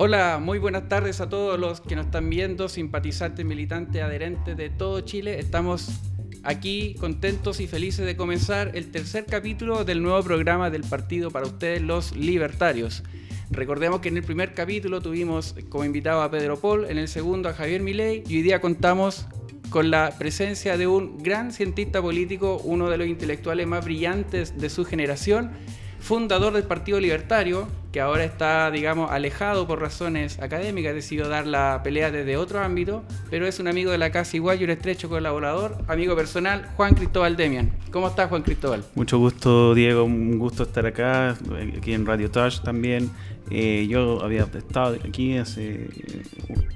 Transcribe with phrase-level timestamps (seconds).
[0.00, 4.70] Hola, muy buenas tardes a todos los que nos están viendo, simpatizantes, militantes, adherentes de
[4.70, 5.40] todo Chile.
[5.40, 5.88] Estamos
[6.44, 11.46] aquí contentos y felices de comenzar el tercer capítulo del nuevo programa del partido para
[11.46, 13.02] ustedes, los libertarios.
[13.50, 17.48] Recordemos que en el primer capítulo tuvimos como invitado a Pedro Paul, en el segundo
[17.48, 19.26] a Javier Milei y hoy día contamos
[19.68, 24.70] con la presencia de un gran cientista político, uno de los intelectuales más brillantes de
[24.70, 25.50] su generación,
[25.98, 31.80] fundador del Partido Libertario, que ahora está, digamos, alejado por razones académicas, decidió dar la
[31.82, 35.08] pelea desde otro ámbito, pero es un amigo de la casa igual y un estrecho
[35.08, 37.72] colaborador, amigo personal, Juan Cristóbal Demian.
[37.90, 38.84] ¿Cómo estás, Juan Cristóbal?
[38.94, 41.36] Mucho gusto, Diego, un gusto estar acá,
[41.76, 43.10] aquí en Radio Touch también.
[43.50, 45.88] Eh, yo había estado aquí hace,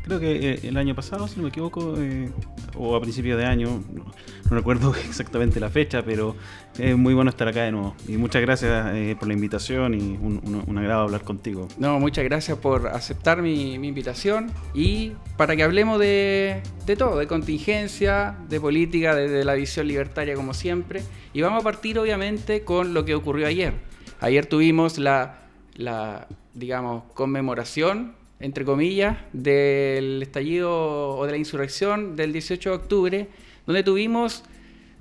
[0.04, 2.30] creo que eh, el año pasado, si no me equivoco, eh,
[2.76, 4.04] o a principios de año, no,
[4.50, 6.34] recuerdo exactamente la fecha, pero
[6.78, 7.94] es muy bueno estar acá de nuevo.
[8.08, 11.68] Y muchas gracias por la invitación y un, agrado hablar contigo.
[11.78, 17.26] No, muchas gracias por aceptar mi, invitación y para que hablemos de, de, todo, de
[17.26, 21.02] contingencia, de política, desde de la visión libertaria como siempre.
[21.32, 23.74] Y vamos a partir obviamente con lo que ocurrió ayer.
[24.20, 25.42] Ayer tuvimos la,
[25.74, 33.28] la digamos, conmemoración, entre comillas, del estallido o de la insurrección del 18 de octubre,
[33.66, 34.44] donde tuvimos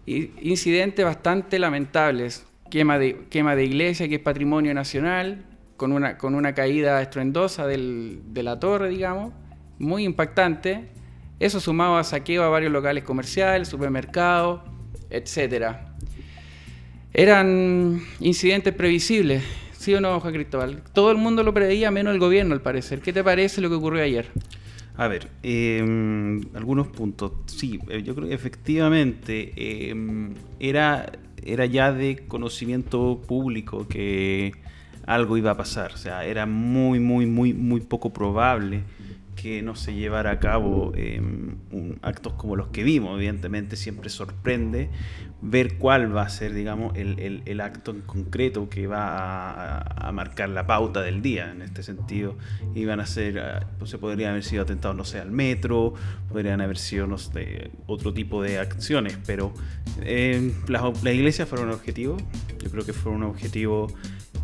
[0.06, 2.46] incidentes bastante lamentables.
[2.70, 5.44] Quema de, quema de iglesia, que es patrimonio nacional,
[5.82, 9.34] con una, con una caída estruendosa del, de la torre, digamos,
[9.80, 10.86] muy impactante.
[11.40, 14.62] Eso sumado a saqueo a varios locales comerciales, supermercados,
[15.10, 15.78] etc.
[17.12, 20.84] Eran incidentes previsibles ¿Sí o no, Juan Cristóbal?
[20.94, 23.02] Todo el mundo lo preveía, menos el gobierno, al parecer.
[23.02, 24.28] ¿Qué te parece lo que ocurrió ayer?
[24.98, 27.32] A ver, em, algunos puntos.
[27.48, 31.12] Sí, eh, yo creo que efectivamente em, era,
[31.44, 34.52] era ya de conocimiento público que
[35.06, 35.94] algo iba a pasar.
[35.94, 38.84] O sea, era muy, muy, muy, muy poco probable
[39.36, 41.56] que no se llevara a cabo em,
[42.02, 43.18] actos como los que vimos.
[43.18, 44.90] Evidentemente siempre sorprende
[45.42, 50.68] ver cuál va a ser, digamos, el, acto en concreto que va a, marcar la
[50.68, 51.52] pauta del día.
[51.52, 52.38] En este sentido,
[52.76, 55.96] iban a ser, ah, pues se podrían haber sido atentados, no sé, al metro,
[56.30, 59.54] podrían haber sido, no sé, otro tipo de acciones, pero
[60.04, 62.18] eh, las, las iglesias fueron un objetivo.
[62.64, 63.88] Yo creo que fue un objetivo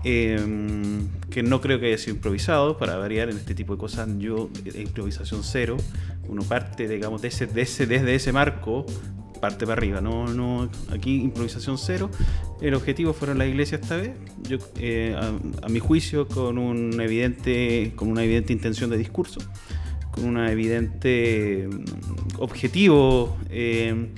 [0.04, 4.08] Em, que no creo que haya sido improvisado, para variar en este tipo de cosas,
[4.20, 5.78] yo, improvisación cero,
[6.28, 8.86] uno parte, digamos, de ese, de ese, desde ese marco,
[9.42, 12.10] parte para arriba, no, no, aquí improvisación cero,
[12.62, 14.12] el objetivo fueron la iglesia esta vez,
[14.44, 15.16] yo, eh,
[15.62, 19.40] a, mi juicio, con, un evidente, con una evidente intención de discurso,
[20.12, 24.10] con una evidente mm, objetivo eh,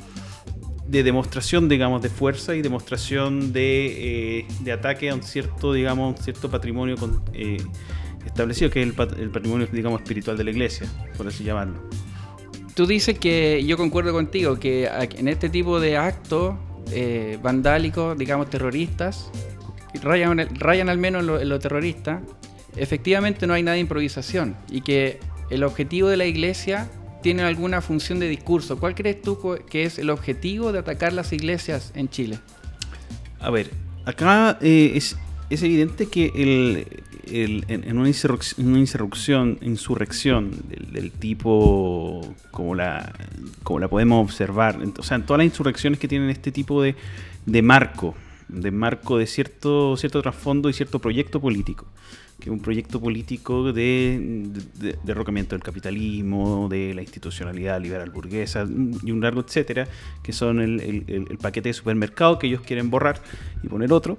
[0.89, 6.19] de demostración, digamos, de fuerza y demostración de, eh, de ataque a un cierto, digamos,
[6.19, 6.95] cierto patrimonio
[7.33, 7.57] eh,
[8.25, 11.79] establecido, que es el, el, patrimonio, digamos, espiritual de la iglesia, por así llamarlo.
[12.73, 16.55] Tú dices que, yo concuerdo contigo, que en este tipo de actos
[16.91, 19.29] eh, vandálicos, digamos, terroristas,
[20.01, 22.23] rayan, rayan al menos en lo terrorista,
[22.75, 25.19] efectivamente no hay nada de improvisación y que
[25.51, 26.89] el objetivo de la iglesia
[27.21, 28.79] tiene alguna función de discurso.
[28.79, 32.39] ¿Cuál crees tú que es el objetivo de atacar las iglesias en Chile?
[33.39, 33.71] A ver,
[34.05, 35.15] acá eh, es,
[35.49, 43.13] evidente que el, en, una insurrección, insurrección del, tipo como la,
[43.63, 46.95] como la podemos observar, o sea, en todas las insurrecciones que tienen este tipo de,
[47.45, 48.15] de marco,
[48.49, 51.87] de marco de cierto, cierto trasfondo y cierto proyecto político
[52.39, 54.49] que un proyecto político de,
[55.03, 58.65] derrocamiento del capitalismo, de la institucionalidad liberal burguesa
[59.03, 59.87] y un largo etcétera,
[60.23, 63.21] que son el, paquete de supermercado que ellos quieren borrar
[63.61, 64.17] y poner otro.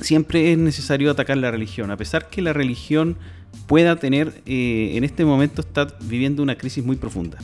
[0.00, 3.16] Siempre es necesario atacar la religión, a pesar que la religión
[3.66, 7.38] pueda tener, eh, en este momento está viviendo una crisis muy profunda.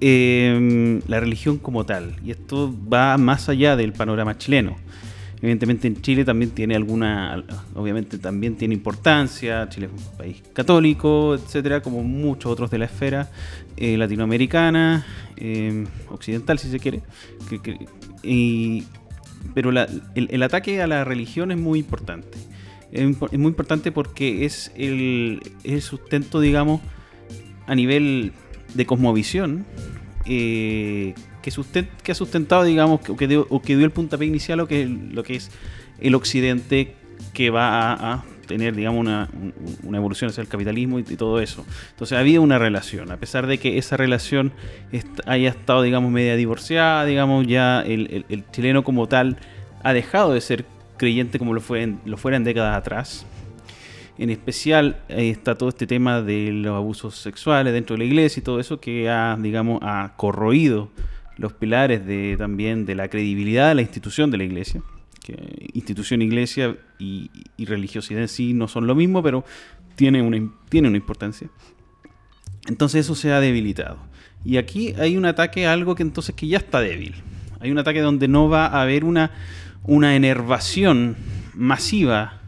[0.00, 4.76] Eh, la religión como tal, y esto va más allá del panorama chileno
[5.42, 7.42] Evidentemente en Chile también tiene alguna,
[7.74, 12.84] obviamente también tiene importancia, Chile es un país católico, etcétera, como muchos otros de la
[12.84, 13.30] esfera
[13.78, 15.06] eh, latinoamericana,
[15.38, 17.00] eh, occidental si se quiere.
[19.54, 19.70] pero
[20.14, 22.36] el, ataque a la religión es muy importante.
[22.92, 25.40] Es, muy importante porque es el,
[25.80, 26.82] sustento, digamos,
[27.66, 28.32] a nivel
[28.74, 29.64] de cosmovisión
[30.26, 31.50] eh, que,
[32.02, 35.22] que ha sustentado, digamos, que, dio, o que dio el puntapié inicial o que lo
[35.22, 35.50] que es
[36.00, 36.94] el occidente
[37.32, 39.28] que va a, tener, digamos, una,
[39.96, 41.64] evolución hacia el capitalismo y, todo eso.
[41.90, 44.52] Entonces había una relación, a pesar de que esa relación
[45.26, 49.36] haya estado, digamos, media divorciada, digamos, ya el, chileno como tal
[49.84, 50.64] ha dejado de ser
[50.96, 53.24] creyente como lo, fue lo fuera en décadas atrás.
[54.20, 58.42] En especial está todo este tema de los abusos sexuales dentro de la iglesia y
[58.42, 60.90] todo eso que ha, digamos, ha corroído
[61.38, 64.82] los pilares de, también de la credibilidad de la institución de la iglesia.
[65.72, 67.30] Institución, iglesia y,
[67.64, 69.42] religiosidad en sí no son lo mismo, pero
[69.96, 71.48] tiene una, tiene una importancia.
[72.68, 73.96] Entonces eso se ha debilitado.
[74.44, 77.14] Y aquí hay un ataque a algo que entonces que ya está débil.
[77.58, 79.30] Hay un ataque donde no va a haber una,
[79.84, 81.16] una enervación
[81.54, 82.39] masiva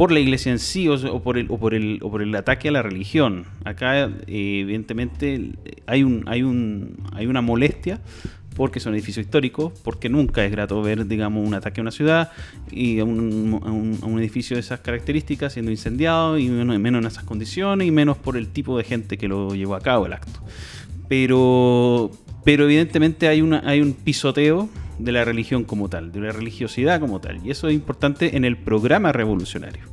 [0.00, 2.70] por la iglesia en sí o, por, el, o, por, el, o por el ataque
[2.70, 3.44] a la religión.
[3.66, 5.50] Acá, eh, evidentemente,
[5.84, 8.00] hay, un, hay, un, hay una molestia
[8.56, 11.90] porque es un edificio histórico, porque nunca es grato ver, digamos, un ataque a una
[11.90, 12.32] ciudad
[12.70, 13.60] y a un,
[14.02, 17.90] a un edificio de esas características siendo incendiado y menos, menos en esas condiciones y
[17.90, 20.40] menos por el tipo de gente que lo llevó a cabo el acto.
[21.08, 22.10] Pero,
[22.42, 24.70] pero evidentemente hay, una, hay un pisoteo
[25.04, 27.44] de la religión como tal, de la religiosidad como tal.
[27.44, 29.84] Y eso es importante en el programa revolucionario.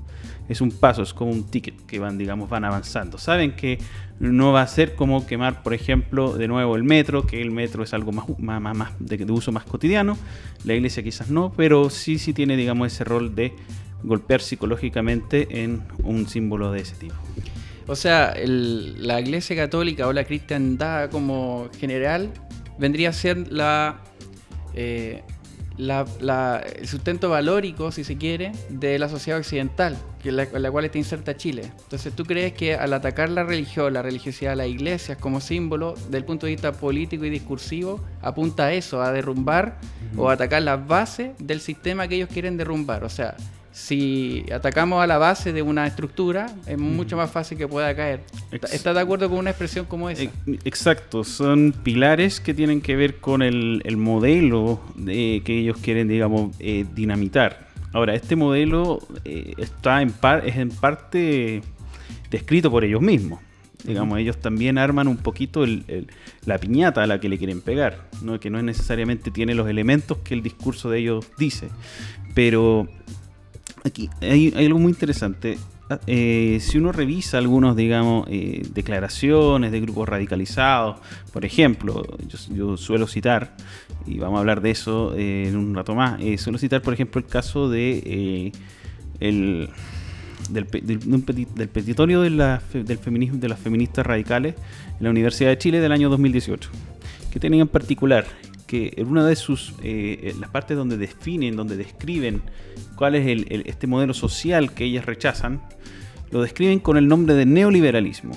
[0.49, 3.17] Es un paso, es como un ticket que van, digamos, van avanzando.
[3.17, 3.79] Saben que
[4.19, 7.83] no va a ser como quemar, por ejemplo, de nuevo el metro, que el metro
[7.83, 10.17] es algo más, más, más de, uso más cotidiano.
[10.63, 13.53] La iglesia quizás no, pero sí, sí tiene, digamos, ese rol de
[14.03, 17.15] golpear psicológicamente en un símbolo de ese tipo.
[17.87, 22.31] O sea, la iglesia católica o la cristiandad como general
[22.77, 24.01] vendría a ser la
[24.79, 25.23] eh,
[25.79, 30.97] el sustento valórico, si se quiere, de la sociedad occidental, que la, la cual está
[30.97, 31.71] inserta Chile.
[31.83, 36.25] Entonces, ¿tú crees que al atacar la religión, la religiosidad, las iglesias como símbolo, del
[36.25, 39.77] punto de vista político y discursivo, apunta a eso, a derrumbar
[40.15, 43.03] o atacar las bases del sistema que ellos quieren derrumbar?
[43.03, 43.35] O sea,
[43.77, 48.21] si atacamos a la base de una estructura, es mucho más fácil que pueda caer.
[48.51, 50.23] ¿Estás de acuerdo con una expresión como esa?
[50.65, 56.55] Exacto, son pilares que tienen que ver con el, modelo de, que ellos quieren, digamos,
[56.57, 57.67] eh, dinamitar.
[57.93, 61.61] Ahora, este modelo eh, está en par, es en parte
[62.31, 63.41] descrito por ellos mismos.
[63.83, 65.63] Digamos, ellos también arman un poquito
[66.45, 68.39] la piñata a la que le quieren pegar, ¿no?
[68.39, 71.69] que no es necesariamente tiene los elementos que el discurso de ellos dice,
[72.33, 72.89] pero
[73.87, 75.57] aquí hay, algo muy interesante.
[75.89, 80.97] Ah, eh, si uno revisa algunos, digamos, eh, declaraciones de grupos radicalizados,
[81.31, 82.03] por ejemplo,
[82.49, 83.55] yo, suelo citar,
[84.05, 87.19] y vamos a hablar de eso eh, en un rato más, suelo citar, por ejemplo,
[87.19, 88.51] el caso de
[89.19, 89.69] el,
[90.49, 94.55] del, del, petitorio de, la, del feminismo, de las feministas radicales
[94.99, 96.69] en la Universidad de Chile del año 2018,
[97.31, 98.25] que tenía en particular
[98.67, 102.41] que en una de sus eh, las partes donde definen, donde describen
[102.95, 105.61] cuál es este modelo social que ellas rechazan,
[106.29, 108.33] lo describen con el nombre de neoliberalismo.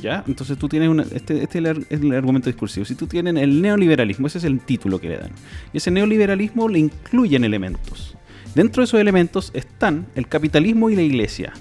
[0.00, 0.24] ¿Ya?
[0.26, 1.58] Entonces tú tienes una, este, este
[1.90, 2.86] es el argumento discursivo.
[2.86, 5.32] Si tú tienes el neoliberalismo, ese es el título que le dan.
[5.72, 8.16] Y ese neoliberalismo le incluyen elementos.
[8.54, 11.52] Dentro de esos elementos están el capitalismo y la iglesia.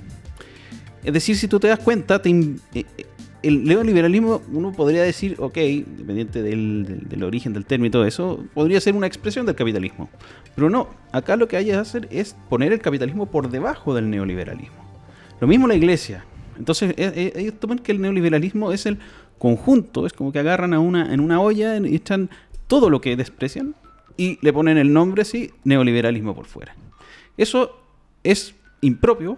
[1.03, 2.85] Es decir, si tú te das cuenta, te, eh,
[3.43, 8.79] el neoliberalismo, uno podría decir, ok, independiente del, origen del término y todo eso, podría
[8.79, 10.09] ser una expresión del capitalismo.
[10.55, 14.09] Pero no, acá lo que hay que hacer es poner el capitalismo por debajo del
[14.09, 14.75] neoliberalismo.
[15.39, 16.23] Lo mismo la iglesia.
[16.57, 18.99] Entonces, e, e, ellos toman que el neoliberalismo es el
[19.39, 22.29] conjunto, es como que agarran a una, en una olla y echan
[22.67, 23.75] todo lo que desprecian
[24.17, 26.75] y le ponen el nombre así, neoliberalismo por fuera.
[27.37, 27.81] Eso
[28.23, 29.37] es impropio,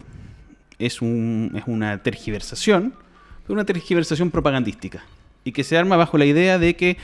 [0.77, 2.93] es, un, es una tergiversación
[3.49, 5.03] una tergiversación propagandística
[5.43, 6.97] y que se arma bajo la idea de que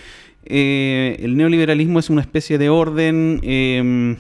[0.46, 4.16] eh, el neoliberalismo es una especie de orden em,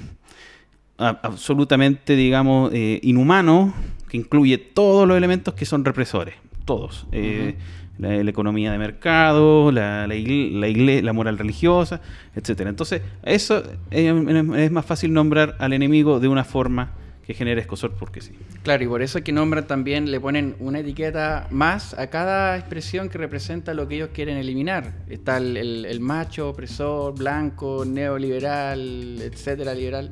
[0.97, 3.73] absolutamente, digamos, eh, inhumano,
[4.09, 6.35] que incluye todos los elementos que son represores,
[6.65, 7.07] todos.
[7.11, 7.55] Eh,
[7.97, 12.01] la, economía de mercado, la, la, la moral religiosa,
[12.35, 12.61] etc.
[12.61, 13.61] Entonces, eso
[13.91, 16.91] es más fácil nombrar al enemigo de una forma
[17.29, 18.31] que genera escosor porque sí.
[18.63, 22.57] Claro, y por eso es que nombran también, le ponen una etiqueta más a cada
[22.57, 24.95] expresión que representa lo que ellos quieren eliminar.
[25.07, 30.11] Está el, macho, opresor, blanco, neoliberal, etcétera, liberal.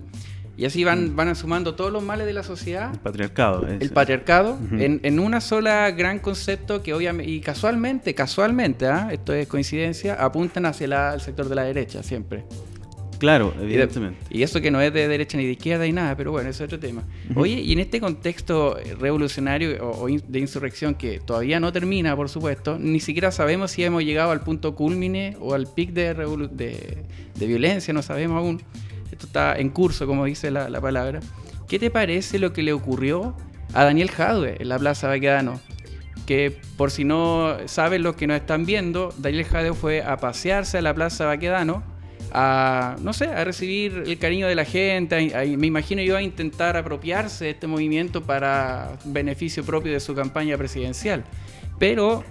[0.57, 1.15] Y así van, mm.
[1.15, 2.93] van sumando todos los males de la sociedad.
[2.93, 3.67] El patriarcado.
[3.67, 9.09] el patriarcado, en, en, una sola gran concepto que obviamente, y casualmente, casualmente, ¿ah?
[9.11, 12.45] esto es coincidencia, apuntan hacia el sector de la derecha siempre.
[13.19, 14.19] Claro, evidentemente.
[14.29, 16.61] Y, eso que no es de derecha ni de izquierda ni nada, pero bueno, es
[16.61, 17.03] otro tema.
[17.35, 22.77] Oye, y en este contexto revolucionario o, de insurrección que todavía no termina, por supuesto,
[22.79, 27.93] ni siquiera sabemos si hemos llegado al punto culmine o al pic de, de, violencia,
[27.93, 28.61] no sabemos aún.
[29.11, 31.21] Esto está en curso, como dice la, palabra.
[31.67, 33.35] ¿Qué te parece lo que le ocurrió
[33.73, 35.59] a Daniel Jadwe en la Plaza Baquedano?
[36.25, 40.77] que por si no saben los que nos están viendo, Daniel Jadwe fue a pasearse
[40.77, 41.83] a la Plaza Baquedano
[42.31, 46.77] a, no sé, a recibir el cariño de la gente, me imagino yo a intentar
[46.77, 51.23] apropiarse de este movimiento para beneficio propio de su campaña presidencial.
[51.79, 52.23] Pero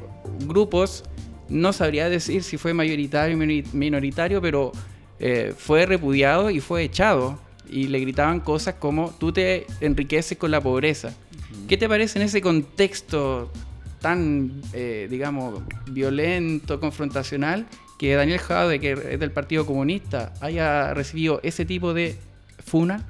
[0.47, 1.05] grupos,
[1.49, 4.73] no sabría decir si fue mayoritario o minoritario, pero
[5.19, 7.39] eh, fue repudiado y fue echado.
[7.69, 11.15] Y le gritaban cosas como, tú te enriqueces con la pobreza.
[11.69, 13.51] ¿Qué te parece en ese contexto
[14.01, 17.67] tan, eh, digamos, violento, confrontacional,
[17.99, 22.17] que Daniel Jade, que es del Partido Comunista, haya recibido ese tipo de
[22.65, 23.05] funa?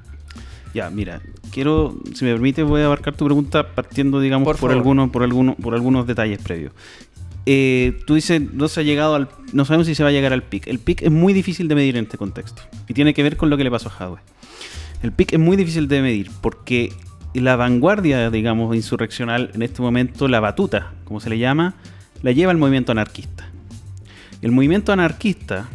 [0.73, 5.09] Ya, mira, quiero, si me permite, voy a abarcar tu pregunta partiendo, digamos, por, algunos,
[5.09, 6.73] por, algunos, por algunos detalles previos.
[7.45, 10.33] Eh, tú dices, no se ha llegado al, no sabemos si se va a llegar
[10.33, 10.67] al pic.
[10.67, 13.49] El pic es muy difícil de medir en este contexto y tiene que ver con
[13.49, 14.19] lo que le pasó a Hadwe.
[15.01, 16.91] El pic es muy difícil de medir porque
[17.33, 21.75] la vanguardia, digamos, insurreccional en este momento, la batuta, como se le llama,
[22.21, 23.49] la lleva el movimiento anarquista.
[24.41, 25.67] El movimiento anarquista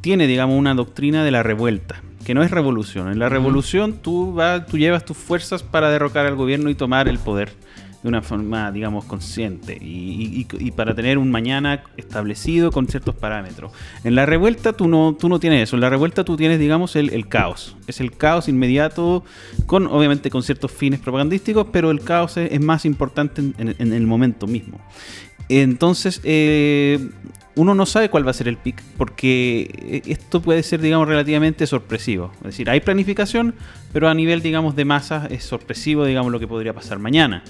[0.00, 3.10] tiene, digamos, una doctrina de la revuelta, que no es revolución.
[3.10, 7.08] En la revolución tú, vas, tú llevas tus fuerzas para derrocar al gobierno y tomar
[7.08, 7.52] el poder
[8.02, 10.44] de una forma, digamos, consciente y,
[10.74, 13.72] para tener un mañana establecido con ciertos parámetros.
[14.02, 16.96] En la revuelta tú no, tú no tienes eso, en la revuelta tú tienes, digamos,
[16.96, 17.76] el, caos.
[17.86, 19.22] Es el caos inmediato,
[19.66, 24.48] con obviamente con ciertos fines propagandísticos, pero el caos es, más importante en, el momento
[24.48, 24.80] mismo.
[25.48, 27.08] Entonces, eh,
[27.54, 31.66] uno no sabe cuál va a ser el pic, porque esto puede ser, digamos, relativamente
[31.66, 32.32] sorpresivo.
[32.38, 33.54] Es decir, hay planificación,
[33.92, 37.42] pero a nivel, digamos, de masa es sorpresivo, digamos, lo que podría pasar mañana.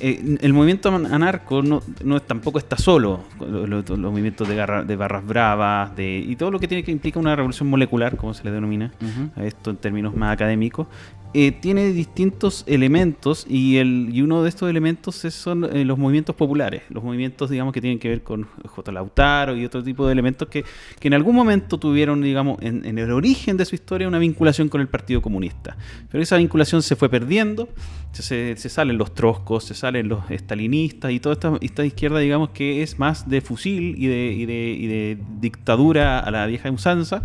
[0.00, 3.24] Eh, el movimiento anarco no, no, tampoco está solo.
[3.40, 7.36] Los, movimientos de, de, barras bravas de, y todo lo que tiene que implica una
[7.36, 8.92] revolución molecular, como se le denomina
[9.36, 10.88] a esto en términos más académicos,
[11.36, 16.36] eh, tiene distintos elementos y, el, y uno de estos elementos son eh, los movimientos
[16.36, 18.92] populares, los movimientos, digamos, que tienen que ver con J.
[18.92, 20.64] Lautaro y otro tipo de elementos que,
[21.00, 24.68] que en algún momento tuvieron, digamos, en, en, el origen de su historia una vinculación
[24.68, 25.76] con el Partido Comunista.
[26.08, 27.68] Pero esa vinculación se fue perdiendo,
[28.12, 32.50] se, se salen los troscos, se salen los estalinistas y toda esta, esta, izquierda, digamos,
[32.50, 36.70] que es más de fusil y de, y de, y de dictadura a la vieja
[36.70, 37.24] usanza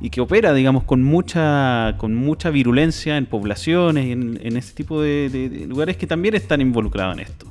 [0.00, 4.72] y que opera, digamos, con mucha, con mucha virulencia en población poblaciones, en, en ese
[4.72, 7.46] tipo de, lugares que también están involucrados en esto.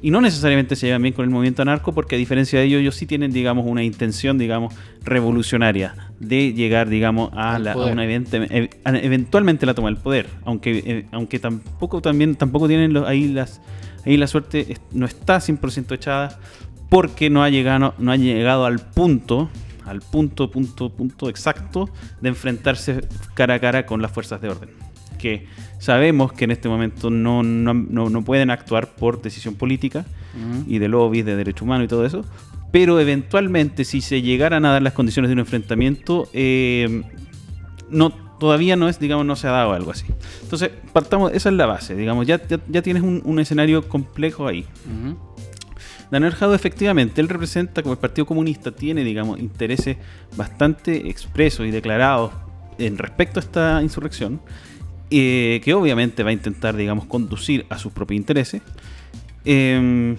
[0.00, 2.80] Y no necesariamente se llevan bien con el movimiento anarco, porque a diferencia de ellos,
[2.80, 8.70] ellos sí tienen, digamos, una intención, digamos, revolucionaria de llegar, digamos, a, la, una e,
[8.86, 10.28] eventualmente la toma del poder.
[10.44, 13.60] Aunque, eh, aunque tampoco también tampoco tienen ahí las
[14.06, 16.38] ahí la suerte no está 100% echada
[16.90, 19.48] porque no ha llegado no ha llegado al punto
[19.86, 21.88] al punto punto punto exacto
[22.20, 24.84] de enfrentarse cara a cara con las fuerzas de orden
[25.24, 25.46] que
[25.78, 30.04] sabemos que en este momento no, no, no, pueden actuar por decisión política
[30.66, 32.26] y de lobbies, de derechos humanos y todo eso,
[32.70, 37.04] pero eventualmente si se llegaran a dar las condiciones de un enfrentamiento, eh,
[37.88, 40.04] no, todavía no es, digamos, no se ha dado algo así.
[40.42, 42.38] Entonces, partamos, esa es la base, digamos, ya,
[42.68, 44.66] ya, tienes un, escenario complejo ahí.
[46.10, 49.96] Daniel Jado efectivamente, él representa como el Partido Comunista, tiene, digamos, intereses
[50.36, 52.32] bastante expresos y declarados
[52.78, 54.40] en respecto a esta insurrección.
[55.10, 58.62] Eh, que obviamente va a intentar, digamos, conducir a sus propios intereses,
[59.44, 60.16] em,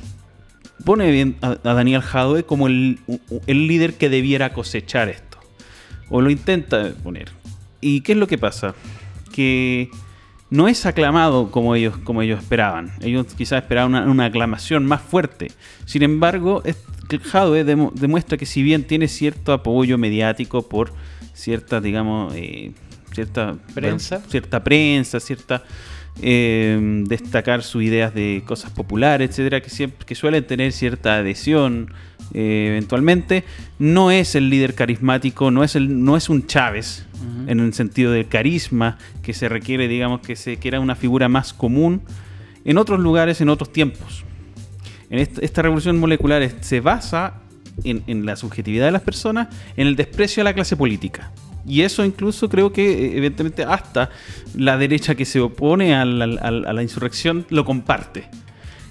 [0.84, 3.00] pone bien a, Daniel Jadwe como el,
[3.48, 5.40] líder que debiera cosechar esto,
[6.10, 7.30] o lo intenta poner.
[7.82, 8.76] ¿Y qué es lo que pasa?
[9.34, 9.90] Que
[10.52, 12.92] no es aclamado como ellos, como ellos esperaban.
[13.02, 15.52] Ellos quizás esperaban una, aclamación más fuerte.
[15.86, 16.62] Sin embargo,
[17.24, 20.94] Jadwe demuestra que si bien tiene cierto apoyo mediático por
[21.34, 22.72] ciertas, digamos, eh,
[23.16, 25.64] cierta prensa, cierta prensa, cierta
[26.22, 31.94] eh, destacar sus ideas de cosas populares, etcétera, que siempre que suelen tener cierta adhesión
[32.34, 33.44] eh, eventualmente.
[33.80, 37.06] No es el líder carismático, no es el, no es un Chávez
[37.48, 41.54] en el sentido del carisma que se requiere, digamos, que se quiera una figura más
[41.54, 42.02] común
[42.64, 44.24] en otros lugares, en otros tiempos.
[45.10, 47.42] En esta, revolución molecular se basa
[47.84, 51.32] en, en la subjetividad de las personas, en el desprecio a la clase política.
[51.68, 54.10] Y eso incluso creo que eh, evidentemente hasta
[54.56, 58.26] la derecha que se opone a la, insurrección lo comparte.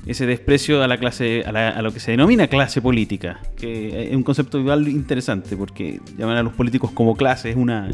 [0.07, 4.23] Ese desprecio a la clase, a, lo que se denomina clase política, que es un
[4.23, 7.89] concepto igual interesante, porque llamar a los políticos como clase es una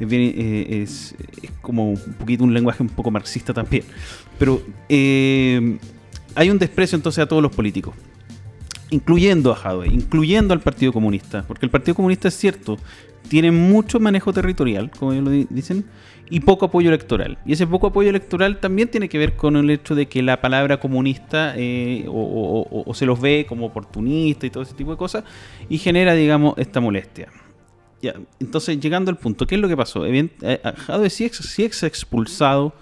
[0.00, 1.14] eh, es,
[1.60, 3.84] como un poquito un lenguaje un poco marxista también.
[4.38, 5.76] Pero eh,
[6.34, 7.94] hay un desprecio entonces a todos los políticos
[8.90, 12.76] incluyendo a Jadwe, incluyendo al Partido Comunista, porque el Partido Comunista es cierto,
[13.28, 15.84] tiene mucho manejo territorial, como ellos lo dicen,
[16.28, 17.38] y poco apoyo electoral.
[17.44, 20.40] Y ese poco apoyo electoral también tiene que ver con el hecho de que la
[20.40, 25.24] palabra comunista eh, o, se los ve como oportunista y todo ese tipo de cosas,
[25.68, 27.28] y genera, digamos, esta molestia.
[28.02, 30.06] Ya, entonces, llegando al punto, ¿qué es lo que pasó?
[30.06, 30.30] Eh,
[30.86, 32.74] Jadwe sí es, expulsado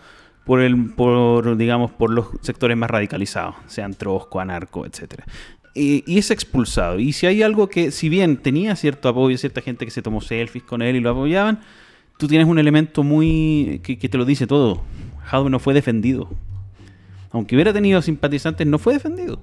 [0.44, 5.24] por el, por, digamos, por los sectores más radicalizados, sean trosco, anarco, etcétera.
[5.74, 6.98] Y, es expulsado.
[6.98, 10.20] Y si hay algo que, si bien tenía cierto apoyo, cierta gente que se tomó
[10.20, 11.60] selfies con él y lo apoyaban,
[12.16, 14.82] tú tienes un elemento muy que, te lo dice todo.
[15.24, 16.28] Jadwe no fue defendido.
[17.30, 19.40] Aunque hubiera tenido simpatizantes, no fue defendido.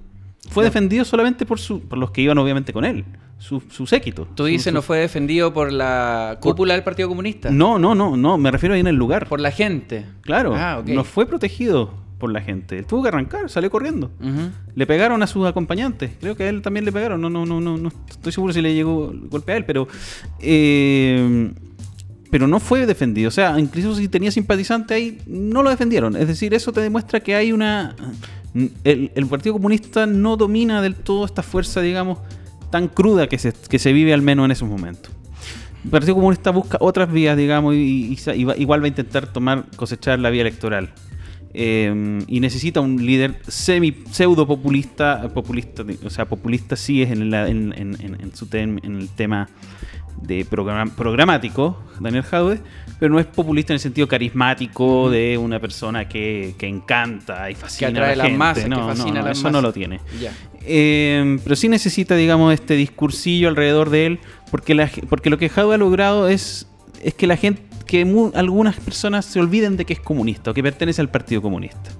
[0.49, 3.03] Fue defendido solamente por, su, por los que iban obviamente con él,
[3.39, 4.27] su, su séquito.
[4.35, 7.49] ¿Tú dices no fue defendido por la cúpula del Partido Comunista?
[7.49, 9.27] No, no, no, no, me refiero ahí en el lugar.
[9.27, 10.05] Por la gente.
[10.21, 12.77] Claro, ah, no fue protegido por la gente.
[12.77, 14.11] Él tuvo que arrancar, salió corriendo.
[14.75, 16.11] Le pegaron a sus acompañantes.
[16.19, 17.19] Creo que a él también le pegaron.
[17.21, 19.87] No, no, no, no, no estoy seguro si le llegó el golpe a él, pero
[20.39, 21.51] eh,
[22.31, 23.27] pero no fue defendido.
[23.27, 26.15] O sea, incluso si tenía simpatizante ahí, no lo defendieron.
[26.15, 27.95] Es decir, eso te demuestra que hay una
[28.83, 32.19] el, Partido Comunista no domina del todo esta fuerza, digamos,
[32.71, 35.11] tan cruda que se, que se vive al menos en esos momentos.
[35.83, 38.17] El Partido Comunista busca otras vías, digamos, y,
[38.57, 40.91] igual va a intentar tomar, cosechar la vía electoral.
[41.57, 47.33] Eh, y necesita un líder semi pseudo populista, populista, o sea, populista sí es en,
[47.33, 49.47] en, en, su en el tema
[50.21, 52.59] de programático, Daniel Jaude,
[52.99, 58.09] pero no es populista en el sentido carismático de una persona que, encanta y fascina
[58.09, 58.37] a la gente.
[58.37, 60.01] Las no, no, eso no lo tiene.
[60.65, 64.19] Eh, pero sí necesita, digamos, este discursillo alrededor de él,
[64.51, 66.67] porque, porque lo que Jaude ha logrado es,
[67.01, 70.63] es que la gente, que algunas personas se olviden de que es comunista o que
[70.63, 71.91] pertenece al Partido Comunista.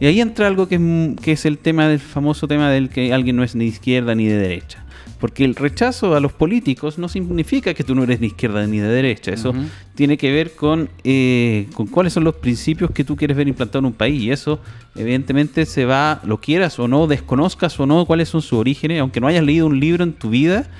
[0.00, 3.12] Y ahí entra algo que es, que es el tema del famoso tema del que
[3.12, 4.84] alguien no es ni de izquierda ni de derecha.
[5.20, 8.78] Porque el rechazo a los políticos no significa que tú no eres ni izquierda ni
[8.78, 9.30] de derecha.
[9.32, 9.54] Eso
[9.94, 13.82] tiene que ver con, eh, con cuáles son los principios que tú quieres ver implantados
[13.82, 14.22] en un país.
[14.22, 14.60] Y eso,
[14.96, 19.20] evidentemente, se va, lo quieras o no, desconozcas o no cuáles son sus orígenes, aunque
[19.20, 20.70] no hayas leído un libro en tu vida.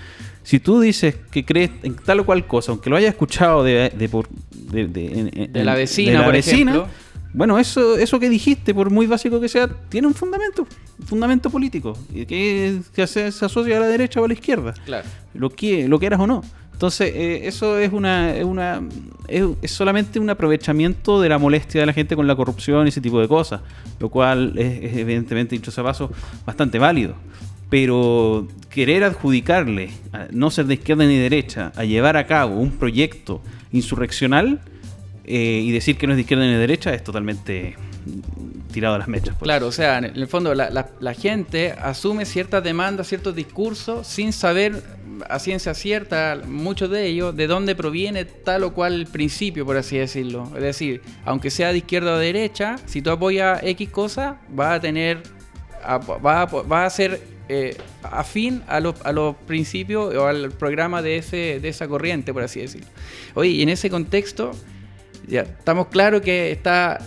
[0.43, 3.91] Si tú dices que crees en tal o cual cosa, aunque lo hayas escuchado de,
[3.91, 6.89] de, por, de, la vecina, por ejemplo,
[7.33, 10.67] bueno, eso, eso que dijiste, por muy básico que sea, tiene un fundamento,
[10.99, 14.75] un fundamento político, que, que se, asocia a la derecha o a la izquierda.
[14.85, 15.07] Claro.
[15.35, 16.43] Lo, que, lo quieras o no.
[16.73, 18.81] Entonces, eh, eso es una, es una
[19.29, 23.01] es, solamente un aprovechamiento de la molestia de la gente con la corrupción y ese
[23.01, 23.61] tipo de cosas,
[23.99, 26.11] lo cual es, evidentemente, dicho sea paso,
[26.47, 27.15] bastante válido.
[27.71, 32.73] Pero querer adjudicarle, a no ser de izquierda ni derecha, a llevar a cabo un
[32.73, 33.41] proyecto
[33.73, 34.61] insurreccional,
[35.25, 37.77] eh, y decir que no es de izquierda ni de derecha es totalmente
[38.73, 39.37] tirado a las mechas.
[39.39, 39.43] Pues.
[39.43, 44.83] Claro, o sea, en el fondo la, gente asume ciertas demandas, ciertos discursos, sin saber
[45.29, 49.99] a ciencia cierta, muchos de ellos, de dónde proviene tal o cual principio, por así
[49.99, 50.51] decirlo.
[50.57, 54.75] Es decir, aunque sea de izquierda o de derecha, si tú apoyas X cosa, va
[54.75, 55.23] a tener,
[55.83, 57.21] va a, va a ser
[57.53, 59.13] eh, afín a los, a
[59.47, 62.87] principios o al programa de, ese, de esa corriente, por así decirlo.
[63.35, 64.53] Oye, y en ese contexto
[65.27, 67.01] ya, estamos claros que está,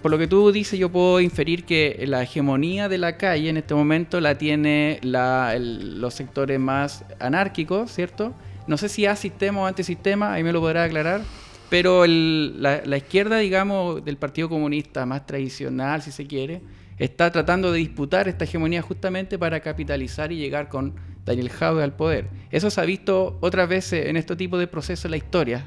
[0.00, 3.56] por lo que tú dices, yo puedo inferir que la hegemonía de la calle en
[3.56, 8.34] este momento la tiene los sectores más anárquicos, ¿cierto?
[8.68, 11.22] No sé si a sistema o antisistema, ahí me lo podrá aclarar,
[11.70, 16.62] pero la, la, izquierda, digamos, del Partido Comunista más tradicional, si se quiere,
[17.04, 21.94] está tratando de disputar esta hegemonía justamente para capitalizar y llegar con Daniel Jaude al
[21.94, 22.28] poder.
[22.50, 25.66] Eso se ha visto otras veces en este tipo de procesos en la historia.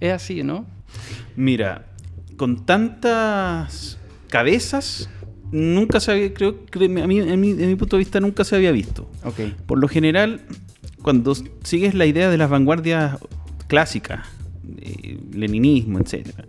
[0.00, 0.66] Es así, ¿no?
[1.36, 1.86] Mira,
[2.36, 5.08] con tantas cabezas,
[5.50, 9.08] nunca se había, creo, a mí, en, mi, punto de vista, nunca se había visto.
[9.22, 9.54] Okay.
[9.66, 10.42] Por lo general,
[11.02, 13.18] cuando sigues la idea de las vanguardias
[13.68, 14.26] clásicas,
[15.32, 16.44] leninismo, etcétera,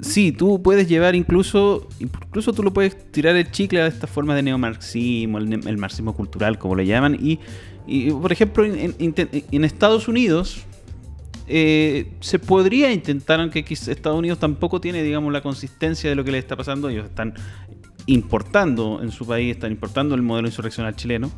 [0.00, 4.34] sí, tú puedes llevar incluso, incluso tú lo puedes tirar el chicle a esta forma
[4.34, 7.38] de neomarxismo, el, marxismo cultural, como le llaman, y,
[8.10, 10.66] por ejemplo, en Estados Unidos,
[11.48, 16.32] eh, se podría intentar, aunque Estados Unidos tampoco tiene, digamos, la consistencia de lo que
[16.32, 16.88] le está pasando.
[16.88, 17.34] Ellos están
[18.06, 21.30] importando en su país, están importando el modelo insurreccional chileno.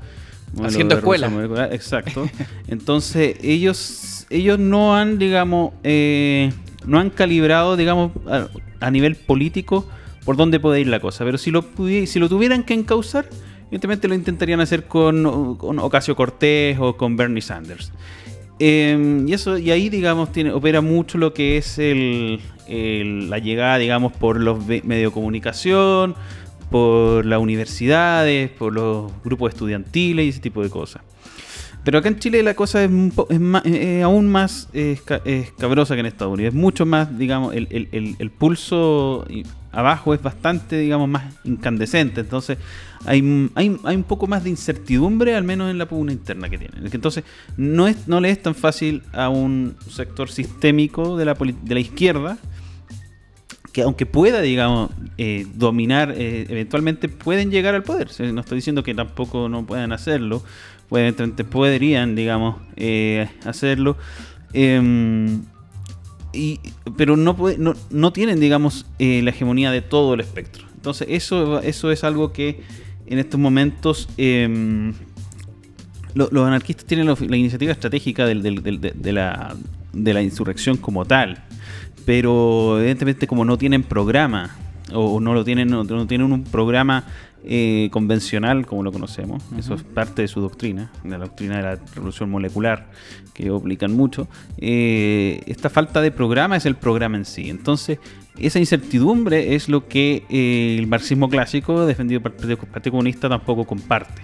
[0.62, 1.30] Haciendo escuela.
[1.72, 2.28] Exacto.
[2.68, 6.52] Entonces, ellos, ellos no han, digamos, eh,
[6.86, 8.12] no han calibrado, digamos,
[8.80, 9.88] a, nivel político
[10.24, 11.24] por dónde puede ir la cosa.
[11.24, 11.64] Pero si lo,
[12.06, 13.28] si lo tuvieran que encauzar,
[13.66, 17.92] evidentemente lo intentarían hacer con, con Ocasio Cortés o con Bernie Sanders.
[18.60, 22.40] Em, y eso y ahí digamos tiene opera mucho lo que es el,
[23.30, 26.16] la llegada digamos por los medios de comunicación
[26.68, 31.02] por las universidades por los grupos estudiantiles y ese tipo de cosas
[31.88, 32.90] Pero acá en Chile la cosa es,
[34.04, 36.52] aún más escabrosa que en Estados Unidos.
[36.52, 39.26] Es mucho más, digamos, el, pulso
[39.72, 42.20] abajo es bastante, digamos, más incandescente.
[42.20, 42.58] Entonces
[43.06, 46.58] hay, hay, hay, un poco más de incertidumbre, al menos en la pugna interna que
[46.58, 46.86] tienen.
[46.92, 47.24] Entonces
[47.56, 51.80] no, es, no le es tan fácil a un sector sistémico de la, de la
[51.80, 52.36] izquierda
[53.72, 58.08] que aunque pueda, digamos, eh, dominar, eh, eventualmente pueden llegar al poder.
[58.32, 60.42] No estoy diciendo que tampoco no puedan hacerlo,
[60.90, 63.96] eventualmente podrían, digamos, eh, hacerlo.
[64.52, 65.42] Em,
[66.32, 66.60] y,
[66.96, 70.66] pero no, no, no, tienen, digamos, la hegemonía de todo el espectro.
[70.74, 72.62] Entonces, eso, eso es algo que
[73.06, 74.92] en estos momentos em,
[76.14, 78.34] los anarquistas tienen la, iniciativa estratégica de,
[79.12, 79.56] la,
[79.92, 81.42] de la insurrección como tal
[82.08, 84.56] pero evidentemente como no tienen programa
[84.92, 87.04] o no lo tienen no, tienen un programa
[87.44, 89.42] eh, convencional como lo conocemos.
[89.56, 92.90] Eso es parte de su doctrina la doctrina de la revolución molecular
[93.34, 94.28] que aplican mucho.
[94.58, 97.48] Eh, esta falta de programa es el programa en sí.
[97.48, 97.98] Entonces
[98.38, 103.64] esa incertidumbre es lo que eh, el marxismo clásico defendido por el Partido Comunista tampoco
[103.64, 104.22] comparte.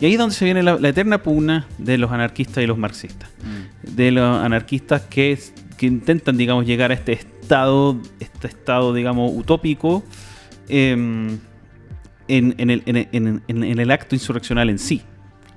[0.00, 3.30] Y ahí es donde se viene la, eterna pugna de los anarquistas y los marxistas.
[3.40, 3.94] Mm.
[3.94, 5.38] De los anarquistas que
[5.82, 7.10] que intentan, digamos, llegar a este
[7.42, 10.04] estado, este estado, digamos, utópico
[10.68, 11.38] em,
[12.28, 15.02] en, el, acto insurreccional en sí,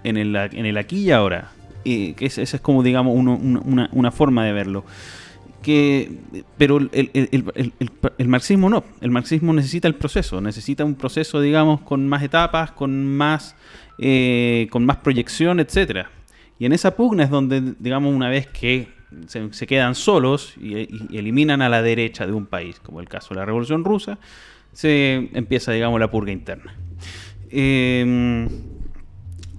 [0.04, 1.52] en el, en el aquí y ahora.
[1.84, 4.84] que esa es como, digamos, una, forma de verlo.
[5.62, 6.12] Que,
[6.58, 12.22] pero el, marxismo no, el marxismo necesita el proceso, necesita un proceso, digamos, con más
[12.24, 13.56] etapas, con más,
[14.00, 16.10] eh, con más proyección, etcétera.
[16.60, 18.95] Y en esa pugna es donde, digamos, una vez que
[19.28, 23.36] se, quedan solos y, eliminan a la derecha de un país, como el caso de
[23.40, 24.18] la Revolución Rusa,
[24.74, 26.76] se empieza, digamos, la purga interna.
[27.50, 28.48] Em,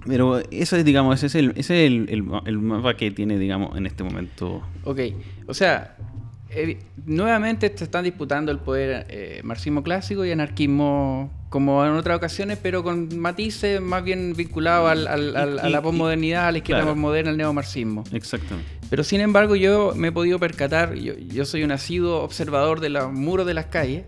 [0.05, 2.23] pero ese, digamos, ese es, el, ese es el,
[2.59, 4.63] mapa que tiene, digamos, en este momento.
[4.83, 4.99] Ok,
[5.47, 5.97] o sea,
[6.49, 12.17] eh, nuevamente se están disputando el poder eh, marxismo clásico y anarquismo como en otras
[12.17, 17.31] ocasiones, pero con matices más bien vinculados al, a la posmodernidad, a la izquierda moderna,
[17.31, 18.03] al neomarxismo.
[18.11, 18.69] Exactamente.
[18.89, 23.11] Pero sin embargo yo me he podido percatar, yo, soy un asiduo observador de los
[23.11, 24.05] muros de las calles,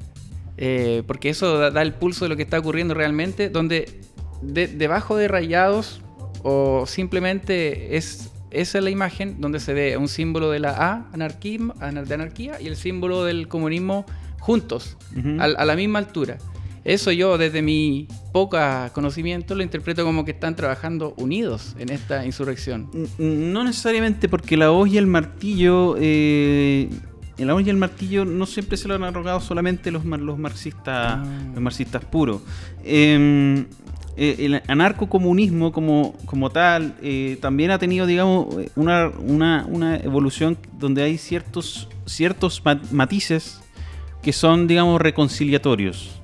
[0.58, 4.02] eh, porque eso da, el pulso de lo que está ocurriendo realmente, donde
[4.42, 6.02] debajo de rayados
[6.44, 11.10] o simplemente es esa es la imagen donde se ve un símbolo de la A,
[11.13, 14.06] anarquismo, de anarquía, y el símbolo del comunismo
[14.39, 14.98] juntos,
[15.39, 16.38] a, la misma altura.
[16.84, 22.26] Eso yo, desde mi poca conocimiento, lo interpreto como que están trabajando unidos en esta
[22.26, 22.89] insurrección.
[23.18, 25.96] No necesariamente porque la hoz y el martillo...
[26.00, 26.89] Eh,
[27.38, 31.20] la hoz y el martillo no siempre se lo han arrogado solamente los, los marxistas
[31.20, 31.24] ah.
[31.54, 32.42] los marxistas puros.
[32.84, 33.65] Em,
[34.18, 40.58] eh, el anarcocomunismo como, como tal eh, también ha tenido, digamos, una, una, una, evolución
[40.78, 42.62] donde hay ciertos, ciertos
[42.92, 43.62] matices
[44.22, 46.19] que son, digamos, reconciliatorios.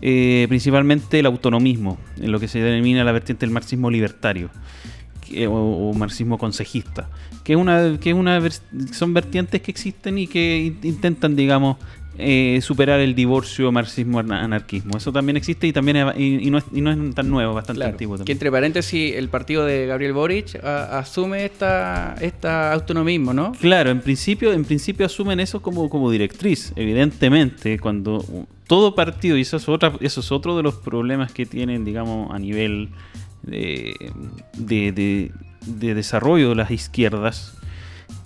[0.00, 4.50] Eh, principalmente el autonomismo, en lo que se denomina la vertiente del marxismo libertario
[5.48, 7.08] o, marxismo consejista,
[7.44, 8.40] que, una, que una,
[8.92, 11.76] son vertientes que existen y que intentan, digamos,
[12.20, 14.96] eh, superar el divorcio marxismo-anarquismo.
[14.96, 18.16] Eso también existe y también y, no, es, y, no, es, tan nuevo, bastante antiguo
[18.16, 18.26] también.
[18.26, 23.52] Que entre paréntesis, el partido de Gabriel Boric asume esta, esta autonomismo, ¿no?
[23.52, 28.24] Claro, en principio, en principio asumen eso como, como directriz, evidentemente, cuando
[28.66, 32.34] todo partido, y eso es, otra, eso es otro de los problemas que tienen, digamos,
[32.34, 32.88] a nivel
[33.42, 33.94] de,
[34.56, 35.30] de,
[35.94, 37.56] desarrollo de las izquierdas,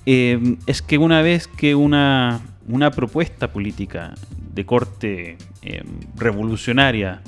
[0.06, 2.40] eh, es que una vez que una,
[2.72, 4.14] una propuesta política
[4.54, 5.82] de corte eh,
[6.16, 7.20] revolucionaria,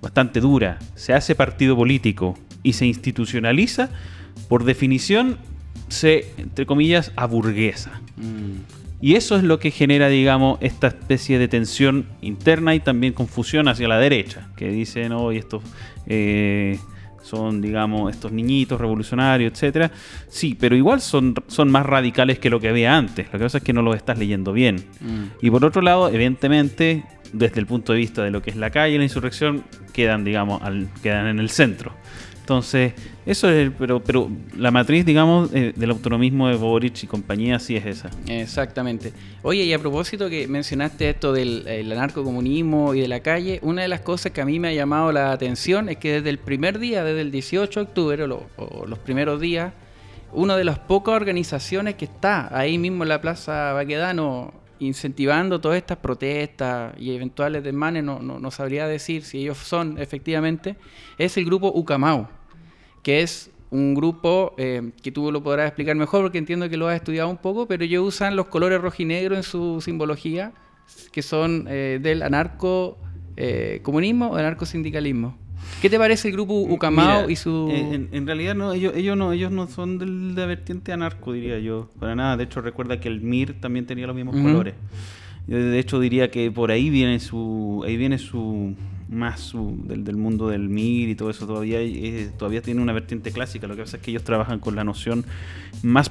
[0.00, 3.90] bastante dura, se hace partido político y se institucionaliza,
[4.48, 5.36] por definición
[5.88, 8.00] se, entre comillas, aburguesa.
[8.16, 9.02] Mm.
[9.02, 13.68] Y eso es lo que genera, digamos, esta especie de tensión interna y también confusión
[13.68, 15.62] hacia la derecha, que dicen, hoy estos
[16.06, 16.78] eh,
[17.22, 19.90] son, digamos, estos niñitos revolucionarios, etcétera.
[20.28, 23.26] Sí, pero igual son, son más radicales que lo que había antes.
[23.26, 24.76] Lo que pasa es que no los estás leyendo bien.
[25.00, 25.24] Mm.
[25.42, 28.70] Y por otro lado, evidentemente, desde el punto de vista de lo que es la
[28.70, 31.92] calle y la insurrección, quedan, digamos, al, quedan en el centro.
[32.48, 32.94] Entonces,
[33.26, 37.76] eso es, pero, pero la matriz, digamos, eh, del autonomismo de Boric y compañía sí
[37.76, 38.08] es esa.
[38.26, 39.12] Exactamente.
[39.42, 43.88] Oye, y a propósito que mencionaste esto del anarcocomunismo y de la calle, una de
[43.88, 46.78] las cosas que a mí me ha llamado la atención es que desde el primer
[46.78, 49.74] día, desde el 18 de octubre, o, los primeros días,
[50.32, 55.76] una de las pocas organizaciones que está ahí mismo en la Plaza Baquedano incentivando todas
[55.76, 60.76] estas protestas y eventuales desmanes, no, no, no sabría decir si ellos son efectivamente,
[61.18, 62.37] es el grupo Ucamau
[63.02, 66.88] que es un grupo eh, que tú lo podrás explicar mejor porque entiendo que lo
[66.88, 70.52] has estudiado un poco, pero ellos usan los colores rojo y negro en su simbología,
[71.12, 72.98] que son eh, del anarco
[73.36, 75.36] eh, comunismo o anarcosindicalismo.
[75.82, 77.68] ¿Qué te parece el grupo Ucamao y su...?
[77.70, 81.58] En, realidad no ellos, ellos no, ellos no son del, de la vertiente anarco, diría
[81.58, 81.90] yo.
[82.00, 82.36] Para nada.
[82.36, 84.74] De hecho, recuerda que el MIR también tenía los mismos colores.
[85.46, 88.74] De hecho, diría que por ahí viene su, ahí viene su,
[89.08, 89.52] más
[89.84, 93.66] del, del, mundo del MIR y todo eso todavía eh, todavía tiene una vertiente clásica.
[93.66, 95.24] Lo que pasa es que ellos trabajan con la noción
[95.82, 96.10] más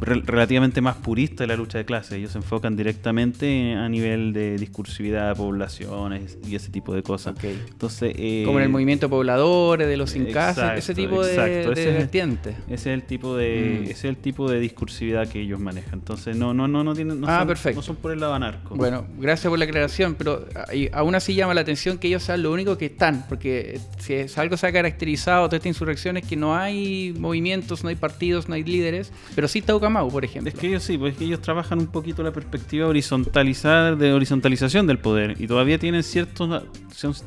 [0.00, 2.12] relativamente más purista de la lucha de clases.
[2.12, 7.36] Ellos se enfocan directamente a nivel de discursividad de poblaciones y ese tipo de cosas.
[7.42, 12.56] Entonces, eh, Como en el movimiento pobladores, de los sin ese tipo de, vertiente.
[12.68, 13.84] Ese es el tipo de, mm.
[13.84, 15.94] ese es el tipo de discursividad que ellos manejan.
[15.94, 17.78] Entonces no, no, no, no tienen, no, ah, son, perfecto.
[17.80, 18.74] no son por el lado anarco.
[18.74, 20.46] Bueno, gracias por la aclaración, pero
[20.92, 24.56] aún así llama la atención que ellos lo único que están, porque si es algo
[24.56, 28.54] se ha caracterizado toda esta insurrección es que no hay movimientos, no hay partidos, no
[28.54, 28.86] hay líderes
[29.34, 30.50] pero sí Taucamau, por ejemplo.
[30.50, 34.86] Es que ellos sí, pues que ellos trabajan un poquito la perspectiva horizontalizada, de horizontalización
[34.86, 36.64] del poder y todavía tienen ciertos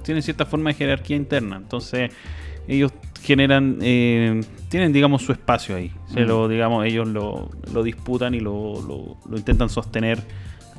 [0.04, 1.58] tienen cierta forma de jerarquía interna.
[1.58, 2.12] Entonces,
[2.68, 5.92] ellos generan eh, tienen digamos su espacio ahí.
[6.14, 10.20] Se lo digamos ellos lo, disputan y lo, intentan sostener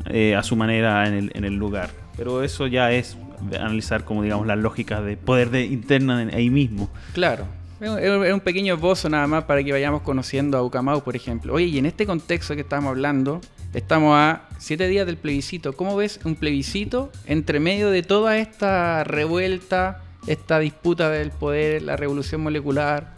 [0.06, 1.90] eh, a su manera en el, en el lugar.
[2.16, 3.16] Pero eso ya es
[3.59, 6.90] analizar como digamos las lógicas de poder de interna ahí mismo.
[7.14, 7.46] Claro.
[7.81, 11.55] Es un pequeño esbozo nada más para que vayamos conociendo a Ucamau, por ejemplo.
[11.55, 13.40] Oye, y en este contexto que estamos hablando,
[13.72, 15.72] estamos a siete días del plebiscito.
[15.72, 21.96] ¿Cómo ves un plebiscito entre medio de toda esta revuelta, esta disputa del poder, la
[21.96, 23.14] revolución molecular?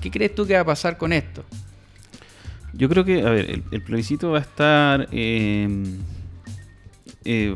[0.00, 1.44] ¿Qué crees tú que va a pasar con esto?
[2.72, 5.08] Yo creo que, a ver, el, plebiscito va a estar...
[5.10, 5.68] Eh,
[7.24, 7.54] eh,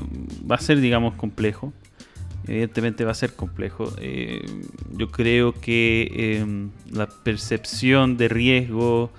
[0.50, 1.72] va a ser, digamos, complejo
[2.48, 3.92] evidentemente va a ser complejo.
[4.00, 4.40] Eh,
[4.96, 9.10] yo creo que em, la percepción de riesgo,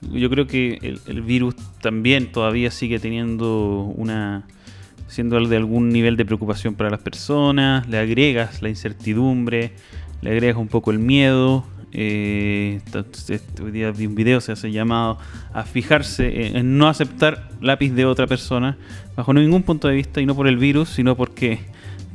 [0.00, 4.44] yo creo que el, virus también todavía sigue teniendo una
[5.08, 9.72] siendo de algún nivel de preocupación para las personas, le agregas la incertidumbre,
[10.20, 11.64] le agregas un poco el miedo.
[11.92, 12.80] Eh,
[13.62, 15.18] hoy día vi un video, se hace llamado
[15.54, 18.76] a fijarse en no aceptar lápiz de otra persona
[19.16, 21.60] bajo ningún punto de vista y no por el virus, sino porque